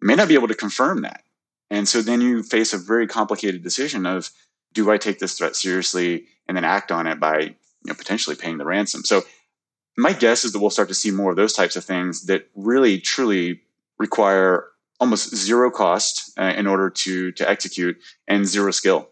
may 0.00 0.14
not 0.14 0.28
be 0.28 0.34
able 0.34 0.48
to 0.48 0.54
confirm 0.54 1.02
that. 1.02 1.22
And 1.70 1.88
so 1.88 2.02
then 2.02 2.20
you 2.20 2.44
face 2.44 2.72
a 2.72 2.78
very 2.78 3.08
complicated 3.08 3.64
decision 3.64 4.06
of 4.06 4.30
do 4.72 4.90
I 4.90 4.98
take 4.98 5.18
this 5.18 5.36
threat 5.36 5.56
seriously 5.56 6.26
and 6.46 6.56
then 6.56 6.64
act 6.64 6.92
on 6.92 7.08
it 7.08 7.18
by 7.18 7.56
you 7.86 7.92
know, 7.92 7.96
potentially 7.96 8.36
paying 8.36 8.58
the 8.58 8.64
ransom? 8.64 9.04
So 9.04 9.22
my 9.96 10.12
guess 10.12 10.44
is 10.44 10.52
that 10.52 10.58
we'll 10.58 10.70
start 10.70 10.88
to 10.88 10.94
see 10.94 11.10
more 11.10 11.30
of 11.30 11.36
those 11.36 11.52
types 11.52 11.76
of 11.76 11.84
things 11.84 12.26
that 12.26 12.48
really 12.54 12.98
truly 12.98 13.60
require 13.98 14.66
almost 14.98 15.34
zero 15.36 15.70
cost 15.70 16.32
uh, 16.38 16.52
in 16.56 16.66
order 16.66 16.90
to 16.90 17.32
to 17.32 17.48
execute 17.48 17.96
and 18.26 18.46
zero 18.46 18.70
skill. 18.70 19.08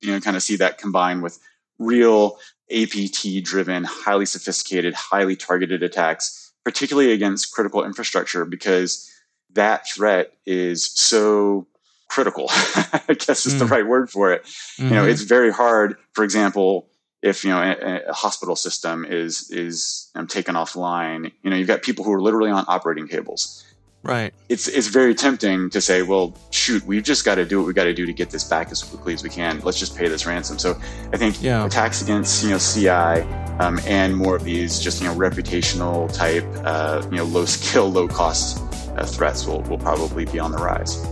You 0.00 0.12
know, 0.12 0.20
kind 0.20 0.36
of 0.36 0.42
see 0.42 0.56
that 0.56 0.78
combined 0.78 1.22
with 1.22 1.38
real 1.78 2.38
APT 2.70 3.42
driven, 3.42 3.84
highly 3.84 4.26
sophisticated, 4.26 4.94
highly 4.94 5.36
targeted 5.36 5.82
attacks, 5.82 6.52
particularly 6.64 7.12
against 7.12 7.52
critical 7.52 7.84
infrastructure 7.84 8.44
because 8.44 9.10
that 9.52 9.86
threat 9.88 10.32
is 10.46 10.90
so 10.92 11.66
critical. 12.08 12.46
I 12.50 13.14
guess 13.18 13.46
is 13.46 13.54
mm. 13.54 13.58
the 13.60 13.66
right 13.66 13.86
word 13.86 14.10
for 14.10 14.32
it. 14.32 14.44
Mm-hmm. 14.44 14.84
You 14.84 14.90
know, 14.90 15.02
mm-hmm. 15.02 15.10
it's 15.10 15.22
very 15.22 15.52
hard. 15.52 15.96
For 16.12 16.24
example, 16.24 16.88
if 17.22 17.44
you 17.44 17.50
know 17.50 17.60
a, 17.60 18.02
a 18.08 18.12
hospital 18.12 18.56
system 18.56 19.04
is 19.04 19.50
is 19.50 20.10
um, 20.14 20.26
taken 20.26 20.54
offline, 20.54 21.32
you 21.42 21.50
know, 21.50 21.56
you've 21.56 21.68
got 21.68 21.82
people 21.82 22.04
who 22.04 22.12
are 22.12 22.20
literally 22.20 22.50
on 22.50 22.64
operating 22.68 23.08
tables. 23.08 23.64
Right. 24.04 24.32
It's 24.48 24.68
it's 24.68 24.86
very 24.86 25.14
tempting 25.14 25.70
to 25.70 25.80
say, 25.80 26.02
well, 26.02 26.34
shoot, 26.50 26.84
we've 26.84 27.02
just 27.02 27.24
got 27.24 27.34
to 27.34 27.44
do 27.44 27.58
what 27.58 27.66
we 27.66 27.72
got 27.72 27.84
to 27.84 27.94
do 27.94 28.06
to 28.06 28.12
get 28.12 28.30
this 28.30 28.44
back 28.44 28.70
as 28.70 28.82
quickly 28.82 29.12
as 29.12 29.22
we 29.24 29.28
can. 29.28 29.60
Let's 29.60 29.78
just 29.78 29.96
pay 29.96 30.08
this 30.08 30.24
ransom. 30.24 30.58
So 30.58 30.80
I 31.12 31.16
think 31.16 31.42
yeah. 31.42 31.66
attacks 31.66 32.00
against 32.00 32.44
you 32.44 32.50
know 32.50 32.58
CI 32.58 33.22
um, 33.58 33.80
and 33.84 34.16
more 34.16 34.36
of 34.36 34.44
these 34.44 34.78
just 34.78 35.02
you 35.02 35.08
know 35.08 35.14
reputational 35.16 36.12
type, 36.12 36.46
uh, 36.64 37.02
you 37.10 37.16
know, 37.18 37.24
low 37.24 37.44
skill, 37.44 37.90
low 37.90 38.06
cost 38.06 38.62
uh, 38.96 39.04
threats 39.04 39.46
will, 39.46 39.62
will 39.62 39.78
probably 39.78 40.24
be 40.24 40.38
on 40.38 40.52
the 40.52 40.58
rise. 40.58 41.02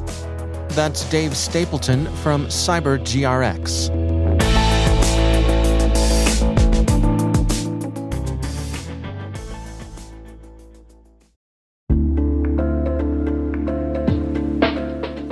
That's 0.77 1.05
Dave 1.11 1.37
Stapleton 1.37 2.07
from 2.17 2.47
Cyber 2.47 2.99
GRX. 3.01 4.16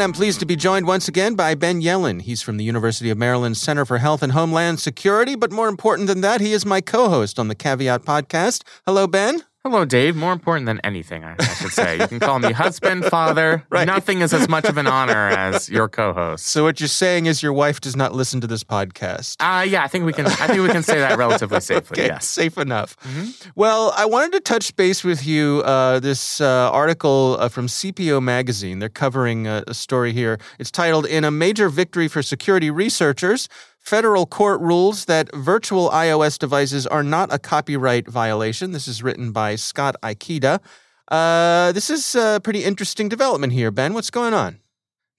And 0.00 0.04
I'm 0.04 0.12
pleased 0.14 0.40
to 0.40 0.46
be 0.46 0.56
joined 0.56 0.86
once 0.86 1.08
again 1.08 1.34
by 1.34 1.54
Ben 1.54 1.82
Yelin. 1.82 2.22
He's 2.22 2.40
from 2.40 2.56
the 2.56 2.64
University 2.64 3.10
of 3.10 3.18
Maryland 3.18 3.58
Center 3.58 3.84
for 3.84 3.98
Health 3.98 4.22
and 4.22 4.32
Homeland 4.32 4.80
Security, 4.80 5.34
but 5.34 5.52
more 5.52 5.68
important 5.68 6.08
than 6.08 6.22
that, 6.22 6.40
he 6.40 6.54
is 6.54 6.64
my 6.64 6.80
co 6.80 7.10
host 7.10 7.38
on 7.38 7.48
the 7.48 7.54
Caveat 7.54 8.00
podcast. 8.06 8.62
Hello, 8.86 9.06
Ben. 9.06 9.42
Hello, 9.62 9.84
Dave. 9.84 10.16
More 10.16 10.32
important 10.32 10.64
than 10.64 10.80
anything, 10.84 11.22
I, 11.22 11.36
I 11.38 11.44
should 11.44 11.72
say. 11.72 11.98
You 11.98 12.08
can 12.08 12.18
call 12.18 12.38
me 12.38 12.50
husband, 12.50 13.04
father. 13.04 13.62
right. 13.70 13.86
Nothing 13.86 14.22
is 14.22 14.32
as 14.32 14.48
much 14.48 14.64
of 14.64 14.78
an 14.78 14.86
honor 14.86 15.28
as 15.28 15.68
your 15.68 15.86
co-host. 15.86 16.46
So 16.46 16.64
what 16.64 16.80
you're 16.80 16.88
saying 16.88 17.26
is 17.26 17.42
your 17.42 17.52
wife 17.52 17.78
does 17.78 17.94
not 17.94 18.14
listen 18.14 18.40
to 18.40 18.46
this 18.46 18.64
podcast. 18.64 19.36
Uh 19.38 19.62
yeah, 19.64 19.84
I 19.84 19.86
think 19.88 20.06
we 20.06 20.14
can. 20.14 20.26
I 20.26 20.46
think 20.46 20.62
we 20.62 20.70
can 20.70 20.82
say 20.82 20.98
that 21.00 21.18
relatively 21.18 21.60
safely. 21.72 22.00
okay, 22.00 22.06
yes, 22.06 22.24
safe 22.26 22.56
enough. 22.56 22.96
Mm-hmm. 23.00 23.50
Well, 23.54 23.92
I 23.94 24.06
wanted 24.06 24.32
to 24.32 24.40
touch 24.40 24.74
base 24.76 25.04
with 25.04 25.26
you. 25.26 25.60
Uh, 25.66 26.00
this 26.00 26.40
uh, 26.40 26.70
article 26.72 27.36
uh, 27.38 27.50
from 27.50 27.66
CPO 27.66 28.22
magazine. 28.22 28.78
They're 28.78 28.88
covering 28.88 29.46
a, 29.46 29.62
a 29.66 29.74
story 29.74 30.14
here. 30.14 30.38
It's 30.58 30.70
titled 30.70 31.04
"In 31.04 31.22
a 31.22 31.30
Major 31.30 31.68
Victory 31.68 32.08
for 32.08 32.22
Security 32.22 32.70
Researchers." 32.70 33.46
Federal 33.80 34.26
court 34.26 34.60
rules 34.60 35.06
that 35.06 35.34
virtual 35.34 35.90
iOS 35.90 36.38
devices 36.38 36.86
are 36.86 37.02
not 37.02 37.32
a 37.32 37.38
copyright 37.38 38.06
violation. 38.06 38.70
This 38.72 38.86
is 38.86 39.02
written 39.02 39.32
by 39.32 39.56
Scott 39.56 39.96
Ikeda. 40.02 40.60
Uh, 41.08 41.72
this 41.72 41.90
is 41.90 42.14
a 42.14 42.40
pretty 42.44 42.62
interesting 42.62 43.08
development 43.08 43.52
here, 43.52 43.70
Ben. 43.72 43.94
What's 43.94 44.10
going 44.10 44.32
on? 44.32 44.60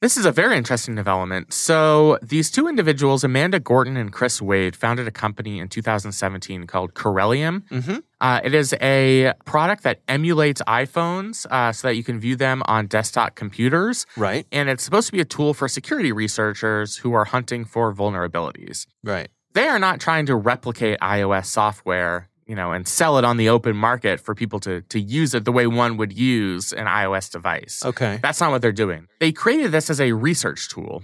This 0.02 0.18
is 0.18 0.26
a 0.26 0.32
very 0.32 0.58
interesting 0.58 0.96
development. 0.96 1.54
So, 1.54 2.18
these 2.24 2.50
two 2.50 2.68
individuals, 2.68 3.24
Amanda 3.24 3.60
Gorton 3.60 3.98
and 3.98 4.12
Chris 4.12 4.42
Wade, 4.42 4.76
founded 4.76 5.08
a 5.08 5.12
company 5.12 5.60
in 5.60 5.68
2017 5.68 6.66
called 6.66 6.96
Corellium. 6.96 7.62
Mm-hmm. 7.70 7.98
Uh, 8.20 8.42
it 8.44 8.56
is 8.56 8.74
a 8.82 9.34
product 9.46 9.84
that 9.84 10.02
emulates 10.08 10.60
iPhones 10.68 11.46
uh, 11.52 11.72
so 11.72 11.88
that 11.88 11.96
you 11.98 12.04
can 12.04 12.20
view 12.20 12.36
them 12.36 12.64
on 12.66 12.88
desktop 12.88 13.36
computers. 13.36 14.08
Right. 14.18 14.48
And 14.52 14.70
it's 14.70 14.84
supposed 14.84 15.06
to 15.06 15.12
be 15.14 15.22
a 15.22 15.26
tool 15.26 15.54
for 15.54 15.68
security 15.68 16.12
researchers 16.12 16.98
who 16.98 17.14
are 17.14 17.26
hunting 17.26 17.64
for 17.64 17.94
vulnerabilities. 17.94 18.88
Right. 19.04 19.30
they 19.54 19.68
are 19.68 19.80
not 19.80 20.00
trying 20.00 20.26
to 20.28 20.36
replicate 20.36 21.00
iOS 21.00 21.46
software, 21.46 22.28
you 22.52 22.56
know, 22.58 22.74
and 22.74 22.86
sell 22.86 23.18
it 23.18 23.24
on 23.24 23.38
the 23.38 23.48
open 23.48 23.78
market 23.78 24.20
for 24.20 24.36
people 24.36 24.60
to 24.60 24.82
to 24.82 25.00
use 25.00 25.34
it 25.34 25.46
the 25.46 25.54
way 25.54 25.68
one 25.68 25.96
would 25.96 26.12
use 26.12 26.74
an 26.74 26.86
iOS 26.86 27.32
device. 27.32 27.80
Okay. 27.86 28.20
That's 28.22 28.42
not 28.42 28.52
what 28.52 28.62
they're 28.62 28.74
doing. 28.74 29.08
They 29.22 29.32
created 29.32 29.72
this 29.72 29.90
as 29.90 30.02
a 30.02 30.12
research 30.12 30.68
tool. 30.68 31.02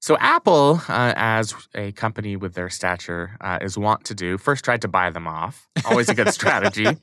So 0.00 0.16
Apple, 0.20 0.80
uh, 0.88 1.12
as 1.16 1.54
a 1.74 1.90
company 1.92 2.36
with 2.36 2.54
their 2.54 2.70
stature, 2.70 3.36
uh, 3.40 3.58
is 3.60 3.76
wont 3.76 4.04
to 4.04 4.14
do, 4.14 4.38
first 4.38 4.64
tried 4.64 4.82
to 4.82 4.88
buy 4.88 5.10
them 5.10 5.26
off. 5.26 5.68
Always 5.84 6.08
a 6.08 6.14
good 6.14 6.32
strategy. 6.32 6.86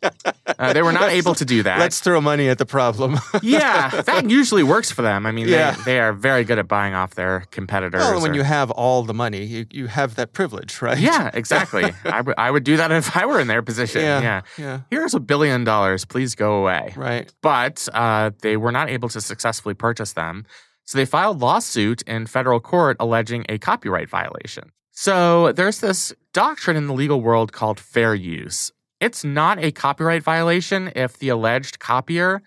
Uh, 0.58 0.72
they 0.74 0.82
were 0.84 0.94
not 0.94 1.10
able 1.10 1.34
to 1.36 1.44
do 1.44 1.64
that. 1.64 1.80
Let's 1.80 2.00
throw 2.00 2.22
money 2.22 2.48
at 2.48 2.60
the 2.60 2.66
problem. 2.68 3.20
yeah, 3.42 3.90
that 4.04 4.30
usually 4.30 4.64
works 4.64 4.90
for 4.92 5.02
them. 5.02 5.26
I 5.26 5.32
mean, 5.32 5.48
Yeah. 5.50 5.72
they, 5.72 5.84
they 5.84 6.00
are 6.00 6.14
very 6.14 6.44
good 6.46 6.60
at 6.60 6.68
buying 6.68 6.94
off 6.94 7.16
their 7.16 7.42
competitors. 7.52 8.00
well, 8.00 8.22
when 8.22 8.32
or- 8.32 8.36
you 8.36 8.44
have 8.44 8.70
all 8.72 9.04
the 9.04 9.14
money, 9.14 9.44
you, 9.44 9.66
you 9.72 9.88
have 9.88 10.16
that 10.16 10.32
privilege, 10.34 10.82
right? 10.82 10.98
yeah, 11.00 11.30
exactly. 11.34 11.92
I 12.06 12.22
would- 12.22 12.36
I 12.38 12.52
would 12.52 12.64
do 12.64 12.78
that 12.78 12.92
if 12.92 13.18
I 13.18 13.26
were 13.26 13.40
in 13.42 13.48
their 13.48 13.64
position. 13.64 14.02
Yeah. 14.04 14.22
yeah. 14.22 14.42
Yeah. 14.58 14.80
Here's 14.92 15.14
a 15.16 15.20
billion 15.20 15.64
dollars. 15.66 16.06
Please 16.06 16.36
go 16.36 16.56
away. 16.62 16.94
Right. 16.96 17.34
but 17.42 17.86
uh, 17.94 18.32
they 18.42 18.56
were 18.56 18.72
not 18.72 18.90
able 18.90 19.10
to 19.10 19.20
successfully 19.20 19.74
purchase 19.74 20.14
them. 20.14 20.46
So 20.86 20.98
they 20.98 21.06
filed 21.06 21.40
lawsuit 21.40 22.02
in 22.04 22.28
federal 22.28 22.60
court 22.60 22.98
alleging 23.00 23.46
a 23.50 23.58
copyright 23.58 24.10
violation. 24.10 24.72
So 24.92 25.52
there's 25.52 25.82
this 25.82 26.14
doctrine 26.32 26.78
in 26.78 26.88
the 26.88 26.94
legal 26.94 27.22
world 27.22 27.52
called 27.52 27.80
fair 27.80 28.16
use. 28.16 28.72
It's 29.02 29.24
not 29.24 29.62
a 29.62 29.72
copyright 29.72 30.24
violation 30.24 30.92
if 30.96 31.18
the 31.18 31.30
alleged 31.30 31.80
copier 31.80 32.42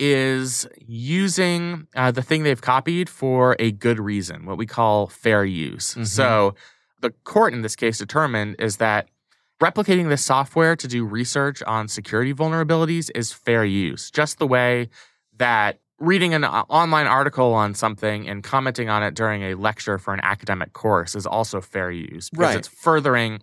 is 0.00 0.66
using 0.86 1.86
uh, 1.94 2.10
the 2.10 2.22
thing 2.22 2.42
they've 2.42 2.60
copied 2.60 3.08
for 3.08 3.54
a 3.60 3.70
good 3.70 4.00
reason, 4.00 4.44
what 4.44 4.58
we 4.58 4.66
call 4.66 5.06
fair 5.06 5.44
use. 5.44 5.94
Mhm. 5.94 6.06
So 6.06 6.54
the 7.00 7.10
court 7.22 7.52
in 7.52 7.62
this 7.62 7.76
case 7.76 7.98
determined 7.98 8.56
is 8.58 8.78
that 8.78 9.08
replicating 9.62 10.08
this 10.08 10.24
software 10.24 10.74
to 10.74 10.88
do 10.88 11.04
research 11.04 11.62
on 11.62 11.86
security 11.86 12.34
vulnerabilities 12.34 13.08
is 13.14 13.32
fair 13.32 13.64
use, 13.64 14.10
just 14.10 14.38
the 14.38 14.48
way 14.48 14.88
that 15.36 15.78
reading 15.98 16.34
an 16.34 16.44
uh, 16.44 16.64
online 16.68 17.06
article 17.06 17.54
on 17.54 17.74
something 17.74 18.28
and 18.28 18.42
commenting 18.42 18.88
on 18.88 19.02
it 19.02 19.14
during 19.14 19.42
a 19.42 19.54
lecture 19.54 19.98
for 19.98 20.12
an 20.12 20.20
academic 20.22 20.72
course 20.72 21.14
is 21.14 21.26
also 21.26 21.60
fair 21.60 21.90
use 21.90 22.30
because 22.30 22.40
Right. 22.48 22.56
it's 22.58 22.68
furthering 22.68 23.40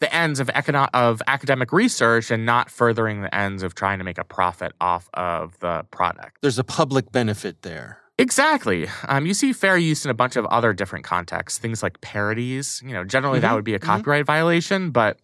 the 0.00 0.12
ends 0.14 0.40
of, 0.40 0.48
econo- 0.48 0.88
of 0.92 1.22
academic 1.26 1.72
research 1.72 2.30
and 2.30 2.44
not 2.44 2.70
furthering 2.70 3.22
the 3.22 3.34
ends 3.34 3.62
of 3.62 3.74
trying 3.74 3.98
to 3.98 4.04
make 4.04 4.18
a 4.18 4.24
profit 4.24 4.72
off 4.80 5.08
of 5.14 5.58
the 5.60 5.84
product. 5.90 6.38
There's 6.42 6.58
a 6.58 6.64
public 6.64 7.12
benefit 7.12 7.62
there. 7.62 7.98
Exactly. 8.18 8.88
Um, 9.08 9.26
you 9.26 9.34
see 9.34 9.52
fair 9.52 9.76
use 9.76 10.04
in 10.04 10.10
a 10.10 10.14
bunch 10.14 10.36
of 10.36 10.46
other 10.46 10.72
different 10.72 11.04
contexts, 11.04 11.58
things 11.58 11.82
like 11.82 12.00
parodies. 12.00 12.80
You 12.84 12.92
know, 12.92 13.04
generally 13.04 13.40
that 13.40 13.50
Mhm, 13.52 13.54
would 13.56 13.64
be 13.64 13.74
a 13.74 13.78
mhm. 13.78 13.82
copyright 13.82 14.24
violation, 14.26 14.90
but 14.90 15.18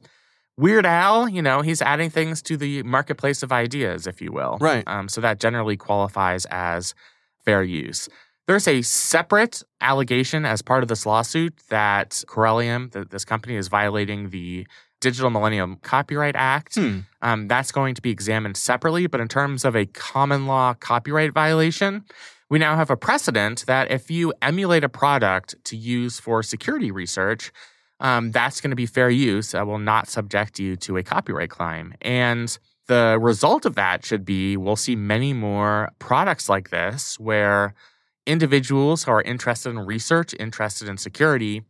Weird 0.56 0.84
Al, 0.84 1.28
you 1.28 1.40
know, 1.40 1.62
he's 1.62 1.80
adding 1.80 2.10
things 2.10 2.42
to 2.42 2.56
the 2.56 2.82
marketplace 2.82 3.42
of 3.42 3.50
ideas, 3.50 4.06
if 4.06 4.20
you 4.20 4.30
will. 4.30 4.58
Right. 4.60 4.84
Um, 4.86 5.08
so 5.08 5.20
that 5.20 5.40
generally 5.40 5.76
qualifies 5.76 6.44
as 6.46 6.94
fair 7.44 7.62
use. 7.62 8.08
There's 8.46 8.68
a 8.68 8.82
separate 8.82 9.62
allegation 9.80 10.44
as 10.44 10.60
part 10.60 10.82
of 10.82 10.88
this 10.88 11.06
lawsuit 11.06 11.54
that 11.68 12.22
Corellium, 12.26 12.90
that 12.92 13.10
this 13.10 13.24
company, 13.24 13.56
is 13.56 13.68
violating 13.68 14.30
the 14.30 14.66
Digital 15.00 15.30
Millennium 15.30 15.76
Copyright 15.76 16.36
Act. 16.36 16.74
Hmm. 16.74 17.00
Um, 17.22 17.48
that's 17.48 17.72
going 17.72 17.94
to 17.94 18.02
be 18.02 18.10
examined 18.10 18.56
separately. 18.56 19.06
But 19.06 19.20
in 19.20 19.28
terms 19.28 19.64
of 19.64 19.74
a 19.74 19.86
common 19.86 20.46
law 20.46 20.74
copyright 20.74 21.32
violation, 21.32 22.04
we 22.50 22.58
now 22.58 22.76
have 22.76 22.90
a 22.90 22.96
precedent 22.96 23.64
that 23.66 23.90
if 23.90 24.10
you 24.10 24.34
emulate 24.42 24.84
a 24.84 24.88
product 24.88 25.54
to 25.64 25.76
use 25.76 26.20
for 26.20 26.42
security 26.42 26.90
research, 26.90 27.52
um, 28.00 28.30
that's 28.32 28.60
going 28.60 28.70
to 28.70 28.76
be 28.76 28.86
fair 28.86 29.10
use. 29.10 29.54
I 29.54 29.62
will 29.62 29.78
not 29.78 30.08
subject 30.08 30.58
you 30.58 30.76
to 30.76 30.96
a 30.96 31.02
copyright 31.02 31.50
claim. 31.50 31.94
And 32.00 32.56
the 32.86 33.18
result 33.20 33.66
of 33.66 33.74
that 33.76 34.04
should 34.04 34.24
be 34.24 34.56
we'll 34.56 34.76
see 34.76 34.96
many 34.96 35.32
more 35.32 35.90
products 35.98 36.48
like 36.48 36.70
this 36.70 37.18
where 37.20 37.74
individuals 38.26 39.04
who 39.04 39.12
are 39.12 39.22
interested 39.22 39.70
in 39.70 39.80
research, 39.80 40.34
interested 40.38 40.88
in 40.88 40.96
security, 40.96 41.62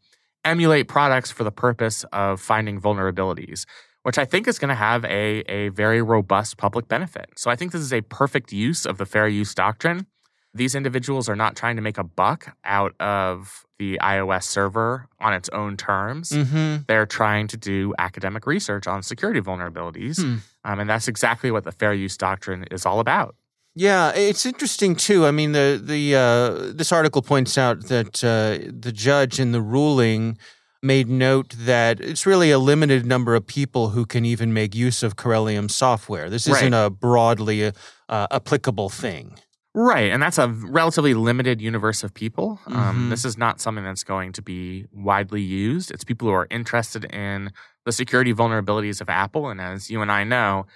emulate 0.45 0.89
products 0.89 1.31
for 1.31 1.45
the 1.45 1.53
purpose 1.53 2.05
of 2.13 2.41
finding 2.41 2.81
vulnerabilities, 2.81 3.67
which 4.03 4.19
I 4.19 4.25
think 4.25 4.49
is 4.49 4.59
going 4.59 4.71
to 4.71 4.75
have 4.75 5.05
a, 5.05 5.41
a 5.51 5.69
very 5.69 6.01
robust 6.01 6.57
public 6.57 6.89
benefit. 6.89 7.31
So 7.37 7.51
I 7.51 7.57
think 7.57 7.73
this 7.73 7.83
is 7.83 7.93
a 7.93 8.01
perfect 8.03 8.53
use 8.53 8.87
of 8.87 8.99
the 8.99 9.07
fair 9.07 9.29
use 9.29 9.55
doctrine. 9.55 10.07
These 10.53 10.75
individuals 10.75 11.29
are 11.29 11.37
not 11.37 11.55
trying 11.55 11.77
to 11.77 11.83
make 11.83 11.99
a 11.99 12.05
buck 12.05 12.57
out 12.65 12.95
of 13.01 13.65
the 13.79 13.99
iOS 14.03 14.45
server 14.45 15.07
on 15.21 15.33
its 15.33 15.49
own 15.51 15.77
terms. 15.77 16.31
Mm-hmm. 16.31 16.83
They're 16.89 17.07
trying 17.07 17.47
to 17.49 17.57
do 17.57 17.95
academic 17.99 18.47
research 18.47 18.87
on 18.87 19.03
security 19.03 19.41
vulnerabilities. 19.41 20.21
Hmm. 20.21 20.37
Um, 20.65 20.81
and 20.81 20.91
that's 20.91 21.09
exactly 21.09 21.51
what 21.51 21.65
the 21.65 21.73
fair 21.73 21.95
use 21.95 22.17
doctrine 22.17 22.65
is 22.71 22.85
all 22.85 23.01
about. 23.01 23.37
Yeah, 23.75 24.13
it's 24.15 24.45
interesting 24.45 24.97
too. 24.97 25.25
I 25.25 25.31
mean, 25.31 25.53
the 25.53 25.81
the 25.83 26.17
uh, 26.17 26.73
this 26.75 26.91
article 26.91 27.23
points 27.23 27.57
out 27.57 27.87
that 27.87 28.23
uh, 28.25 28.71
the 28.71 28.93
judge 28.93 29.39
in 29.39 29.53
the 29.53 29.63
ruling 29.63 30.37
made 30.83 31.09
note 31.09 31.55
that 31.57 32.01
it's 32.01 32.27
really 32.27 32.51
a 32.51 32.59
limited 32.59 33.07
number 33.07 33.35
of 33.35 33.47
people 33.47 33.91
who 33.91 34.05
can 34.05 34.25
even 34.25 34.53
make 34.53 34.75
use 34.75 35.03
of 35.03 35.15
Corellium 35.15 35.71
software. 35.71 36.29
This 36.29 36.47
isn't 36.47 36.75
a 36.75 36.91
broadly 36.91 37.73
uh, 38.09 38.27
applicable 38.31 38.89
thing. 38.89 39.39
Right. 39.75 40.11
And 40.11 40.21
that's 40.21 40.39
a 40.39 40.49
relatively 40.49 41.15
limited 41.15 41.61
universe 41.61 42.03
of 42.03 42.13
people. 42.13 42.59
Um, 42.67 43.07
Mhm. 43.07 43.11
this 43.11 43.25
is 43.25 43.39
not 43.39 43.61
something 43.61 43.85
that's 43.85 44.03
going 44.03 44.33
to 44.33 44.43
be 44.43 44.87
widely 44.93 45.43
used. 45.43 45.93
It's 45.93 46.03
people 46.03 46.27
who 46.29 46.35
are 46.35 46.49
interested 46.51 47.05
in 47.05 47.53
the 47.85 47.93
security 47.93 48.35
vulnerabilities 48.35 49.01
of 49.01 49.09
Apple. 49.09 49.49
And 49.49 49.61
as 49.61 49.89
you 49.91 50.03
and 50.03 50.11
I 50.11 50.25
know, 50.25 50.67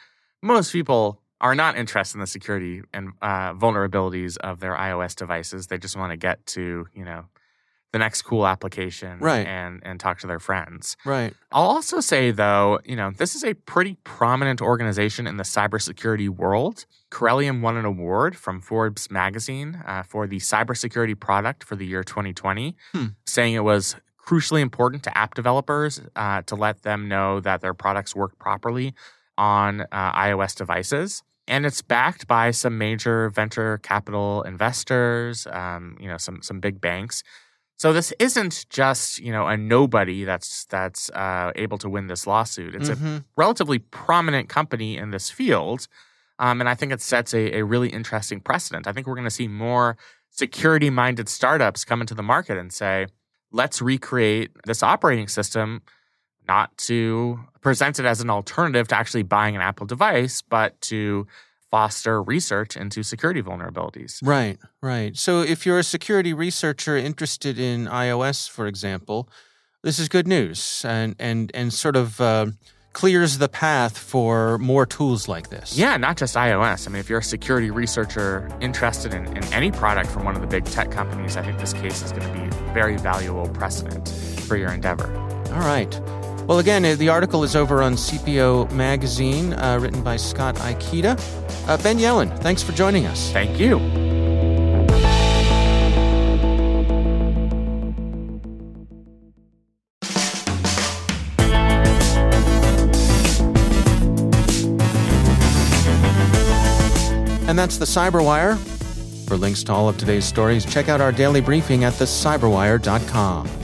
most 0.43 0.71
people 0.73 1.21
are 1.41 1.55
not 1.57 1.77
interested 1.77 2.17
in 2.17 2.21
the 2.21 2.27
security 2.27 2.83
and 2.93 3.13
uh, 3.21 3.53
vulnerabilities 3.55 4.37
of 4.39 4.61
their 4.61 4.77
iOS 4.77 5.17
devices. 5.17 5.67
They 5.67 5.79
just 5.79 5.97
want 5.97 6.13
to 6.13 6.17
get 6.17 6.47
to, 6.47 6.87
you 6.95 7.05
know, 7.05 7.25
the 7.95 7.99
next 8.01 8.23
cool 8.23 8.45
application 8.45 9.21
Right. 9.21 9.47
and, 9.47 9.81
and 9.85 10.01
talk 10.01 10.19
to 10.19 10.27
their 10.27 10.41
friends. 10.41 10.97
Right. 11.05 11.33
I'll 11.53 11.71
also 11.77 12.01
say, 12.01 12.33
though, 12.33 12.81
you 12.85 12.97
know, 12.97 13.13
this 13.17 13.37
is 13.37 13.45
a 13.45 13.55
pretty 13.55 13.97
prominent 14.03 14.61
organization 14.61 15.29
in 15.29 15.37
the 15.37 15.45
cybersecurity 15.45 16.29
world. 16.29 16.87
Corellium 17.13 17.61
won 17.61 17.77
an 17.77 17.85
award 17.85 18.37
from 18.37 18.61
Forbes 18.61 19.11
magazine 19.13 19.81
uh, 19.87 20.03
for 20.03 20.27
the 20.27 20.39
cybersecurity 20.39 21.19
product 21.19 21.63
for 21.63 21.77
the 21.77 21.87
year 21.87 22.03
2020, 22.03 22.75
Hmm. 22.93 23.07
saying 23.27 23.55
it 23.55 23.63
was 23.65 23.95
crucially 24.27 24.61
important 24.61 25.05
to 25.05 25.17
app 25.17 25.35
developers 25.35 26.01
uh, 26.17 26.43
to 26.47 26.57
let 26.57 26.83
them 26.83 27.07
know 27.09 27.39
that 27.41 27.61
their 27.61 27.75
products 27.75 28.17
work 28.17 28.37
properly 28.41 28.93
on 29.39 29.83
uh, 29.83 30.13
iOS 30.29 30.57
devices. 30.57 31.23
And 31.47 31.67
it's 31.67 31.83
backed 31.83 32.27
by 32.27 32.51
some 32.53 32.79
major 32.79 33.29
venture 33.29 33.77
capital 33.79 34.43
investors, 34.43 35.47
um, 35.53 35.97
you 36.01 36.09
know, 36.09 36.17
some 36.17 36.41
some 36.43 36.59
big 36.59 36.81
banks. 36.81 37.23
So 37.77 37.93
this 37.93 38.13
isn't 38.19 38.67
just 38.71 39.19
you 39.19 39.33
know 39.33 39.47
a 39.49 39.57
nobody 39.57 40.25
that's 40.25 40.65
that's 40.67 41.11
uh, 41.11 41.53
able 41.57 41.79
to 41.79 41.89
win 41.89 42.07
this 42.07 42.27
lawsuit. 42.27 42.75
It's 42.75 42.89
a 42.89 42.97
Mhm. 42.97 43.25
relatively 43.37 43.79
prominent 43.79 44.49
company 44.49 44.97
in 44.97 45.11
this 45.11 45.31
field, 45.31 45.89
um, 46.39 46.61
and 46.61 46.69
I 46.69 46.75
think 46.75 46.93
it 46.93 47.01
sets 47.03 47.35
a, 47.35 47.59
a 47.59 47.65
really 47.65 47.89
interesting 47.89 48.41
precedent. 48.41 48.87
I 48.87 48.93
think 48.93 49.07
we're 49.07 49.15
going 49.17 49.27
to 49.27 49.31
see 49.31 49.49
more 49.49 49.97
security-minded 50.31 51.29
startups 51.29 51.85
come 51.85 52.01
into 52.01 52.15
the 52.15 52.23
market 52.23 52.57
and 52.59 52.73
say, 52.73 53.07
"Let's 53.51 53.83
recreate 53.83 54.51
this 54.67 54.83
operating 54.83 55.29
system." 55.29 55.83
Not 56.47 56.77
to 56.89 57.41
present 57.63 57.99
it 57.99 58.05
as 58.05 58.21
an 58.21 58.29
alternative 58.29 58.87
to 58.89 58.97
actually 58.97 59.23
buying 59.23 59.57
an 59.57 59.63
Apple 59.63 59.87
device, 59.87 60.43
but 60.43 60.79
to 60.83 61.27
foster 61.75 62.23
research 62.23 62.77
into 62.77 63.03
security 63.03 63.43
vulnerabilities. 63.43 64.21
Right, 64.23 64.59
right. 64.81 65.17
So 65.17 65.41
if 65.41 65.67
you're 65.67 65.81
a 65.81 65.83
security 65.83 66.33
researcher 66.33 66.97
interested 66.97 67.59
in 67.59 67.87
iOS, 67.87 68.49
for 68.49 68.69
example, 68.69 69.29
this 69.83 69.99
is 69.99 70.09
good 70.09 70.29
news 70.29 70.85
and 70.87 71.17
and 71.19 71.51
and 71.53 71.73
sort 71.73 71.97
of 71.97 72.21
uh, 72.21 72.47
clears 72.93 73.39
the 73.39 73.49
path 73.49 73.99
for 73.99 74.57
more 74.59 74.87
tools 74.87 75.27
like 75.27 75.51
this. 75.51 75.77
Yeah, 75.77 75.97
not 75.97 76.17
just 76.17 76.37
iOS. 76.37 76.87
I 76.87 76.91
mean, 76.93 77.01
if 77.01 77.11
you're 77.11 77.19
a 77.19 77.25
security 77.25 77.73
researcher 77.73 78.49
interested 78.61 79.13
in, 79.13 79.27
in 79.37 79.43
any 79.53 79.73
product 79.73 80.09
from 80.11 80.23
one 80.25 80.37
of 80.37 80.43
the 80.43 80.47
big 80.47 80.67
tech 80.67 80.93
companies, 80.93 81.37
I 81.37 81.43
think 81.43 81.59
this 81.59 81.73
case 81.73 82.03
is 82.03 82.13
going 82.13 82.23
to 82.33 82.41
be 82.41 82.73
very 82.73 82.97
valuable 82.99 83.49
precedent 83.49 84.09
for 84.47 84.57
your 84.57 84.71
endeavor. 84.71 85.11
All 85.53 85.67
right. 85.75 86.24
Well, 86.47 86.59
again, 86.59 86.85
uh, 86.85 86.95
the 86.97 87.09
article 87.09 87.43
is 87.43 87.57
over 87.57 87.83
on 87.83 87.95
CPO 87.95 88.71
Magazine, 88.73 89.55
uh, 89.55 89.79
written 89.81 90.03
by 90.03 90.17
Scott 90.17 90.57
Ikeda. 90.57 91.19
Uh, 91.67 91.79
ben 91.79 91.99
Yelin, 91.99 92.37
thanks 92.41 92.63
for 92.63 92.73
joining 92.73 93.07
us. 93.07 93.33
Thank 93.33 93.59
you. 93.59 93.79
And 107.49 107.59
that's 107.59 107.79
the 107.79 107.87
Cyberwire. 107.87 108.59
For 109.29 109.39
links 109.39 109.63
to 109.65 109.73
all 109.73 109.89
of 109.89 109.97
today's 109.97 110.27
stories, 110.27 110.67
check 110.67 110.91
out 110.91 111.01
our 111.01 111.13
daily 111.13 111.41
briefing 111.41 111.85
at 111.85 111.95
thecyberwire.com. 111.95 113.63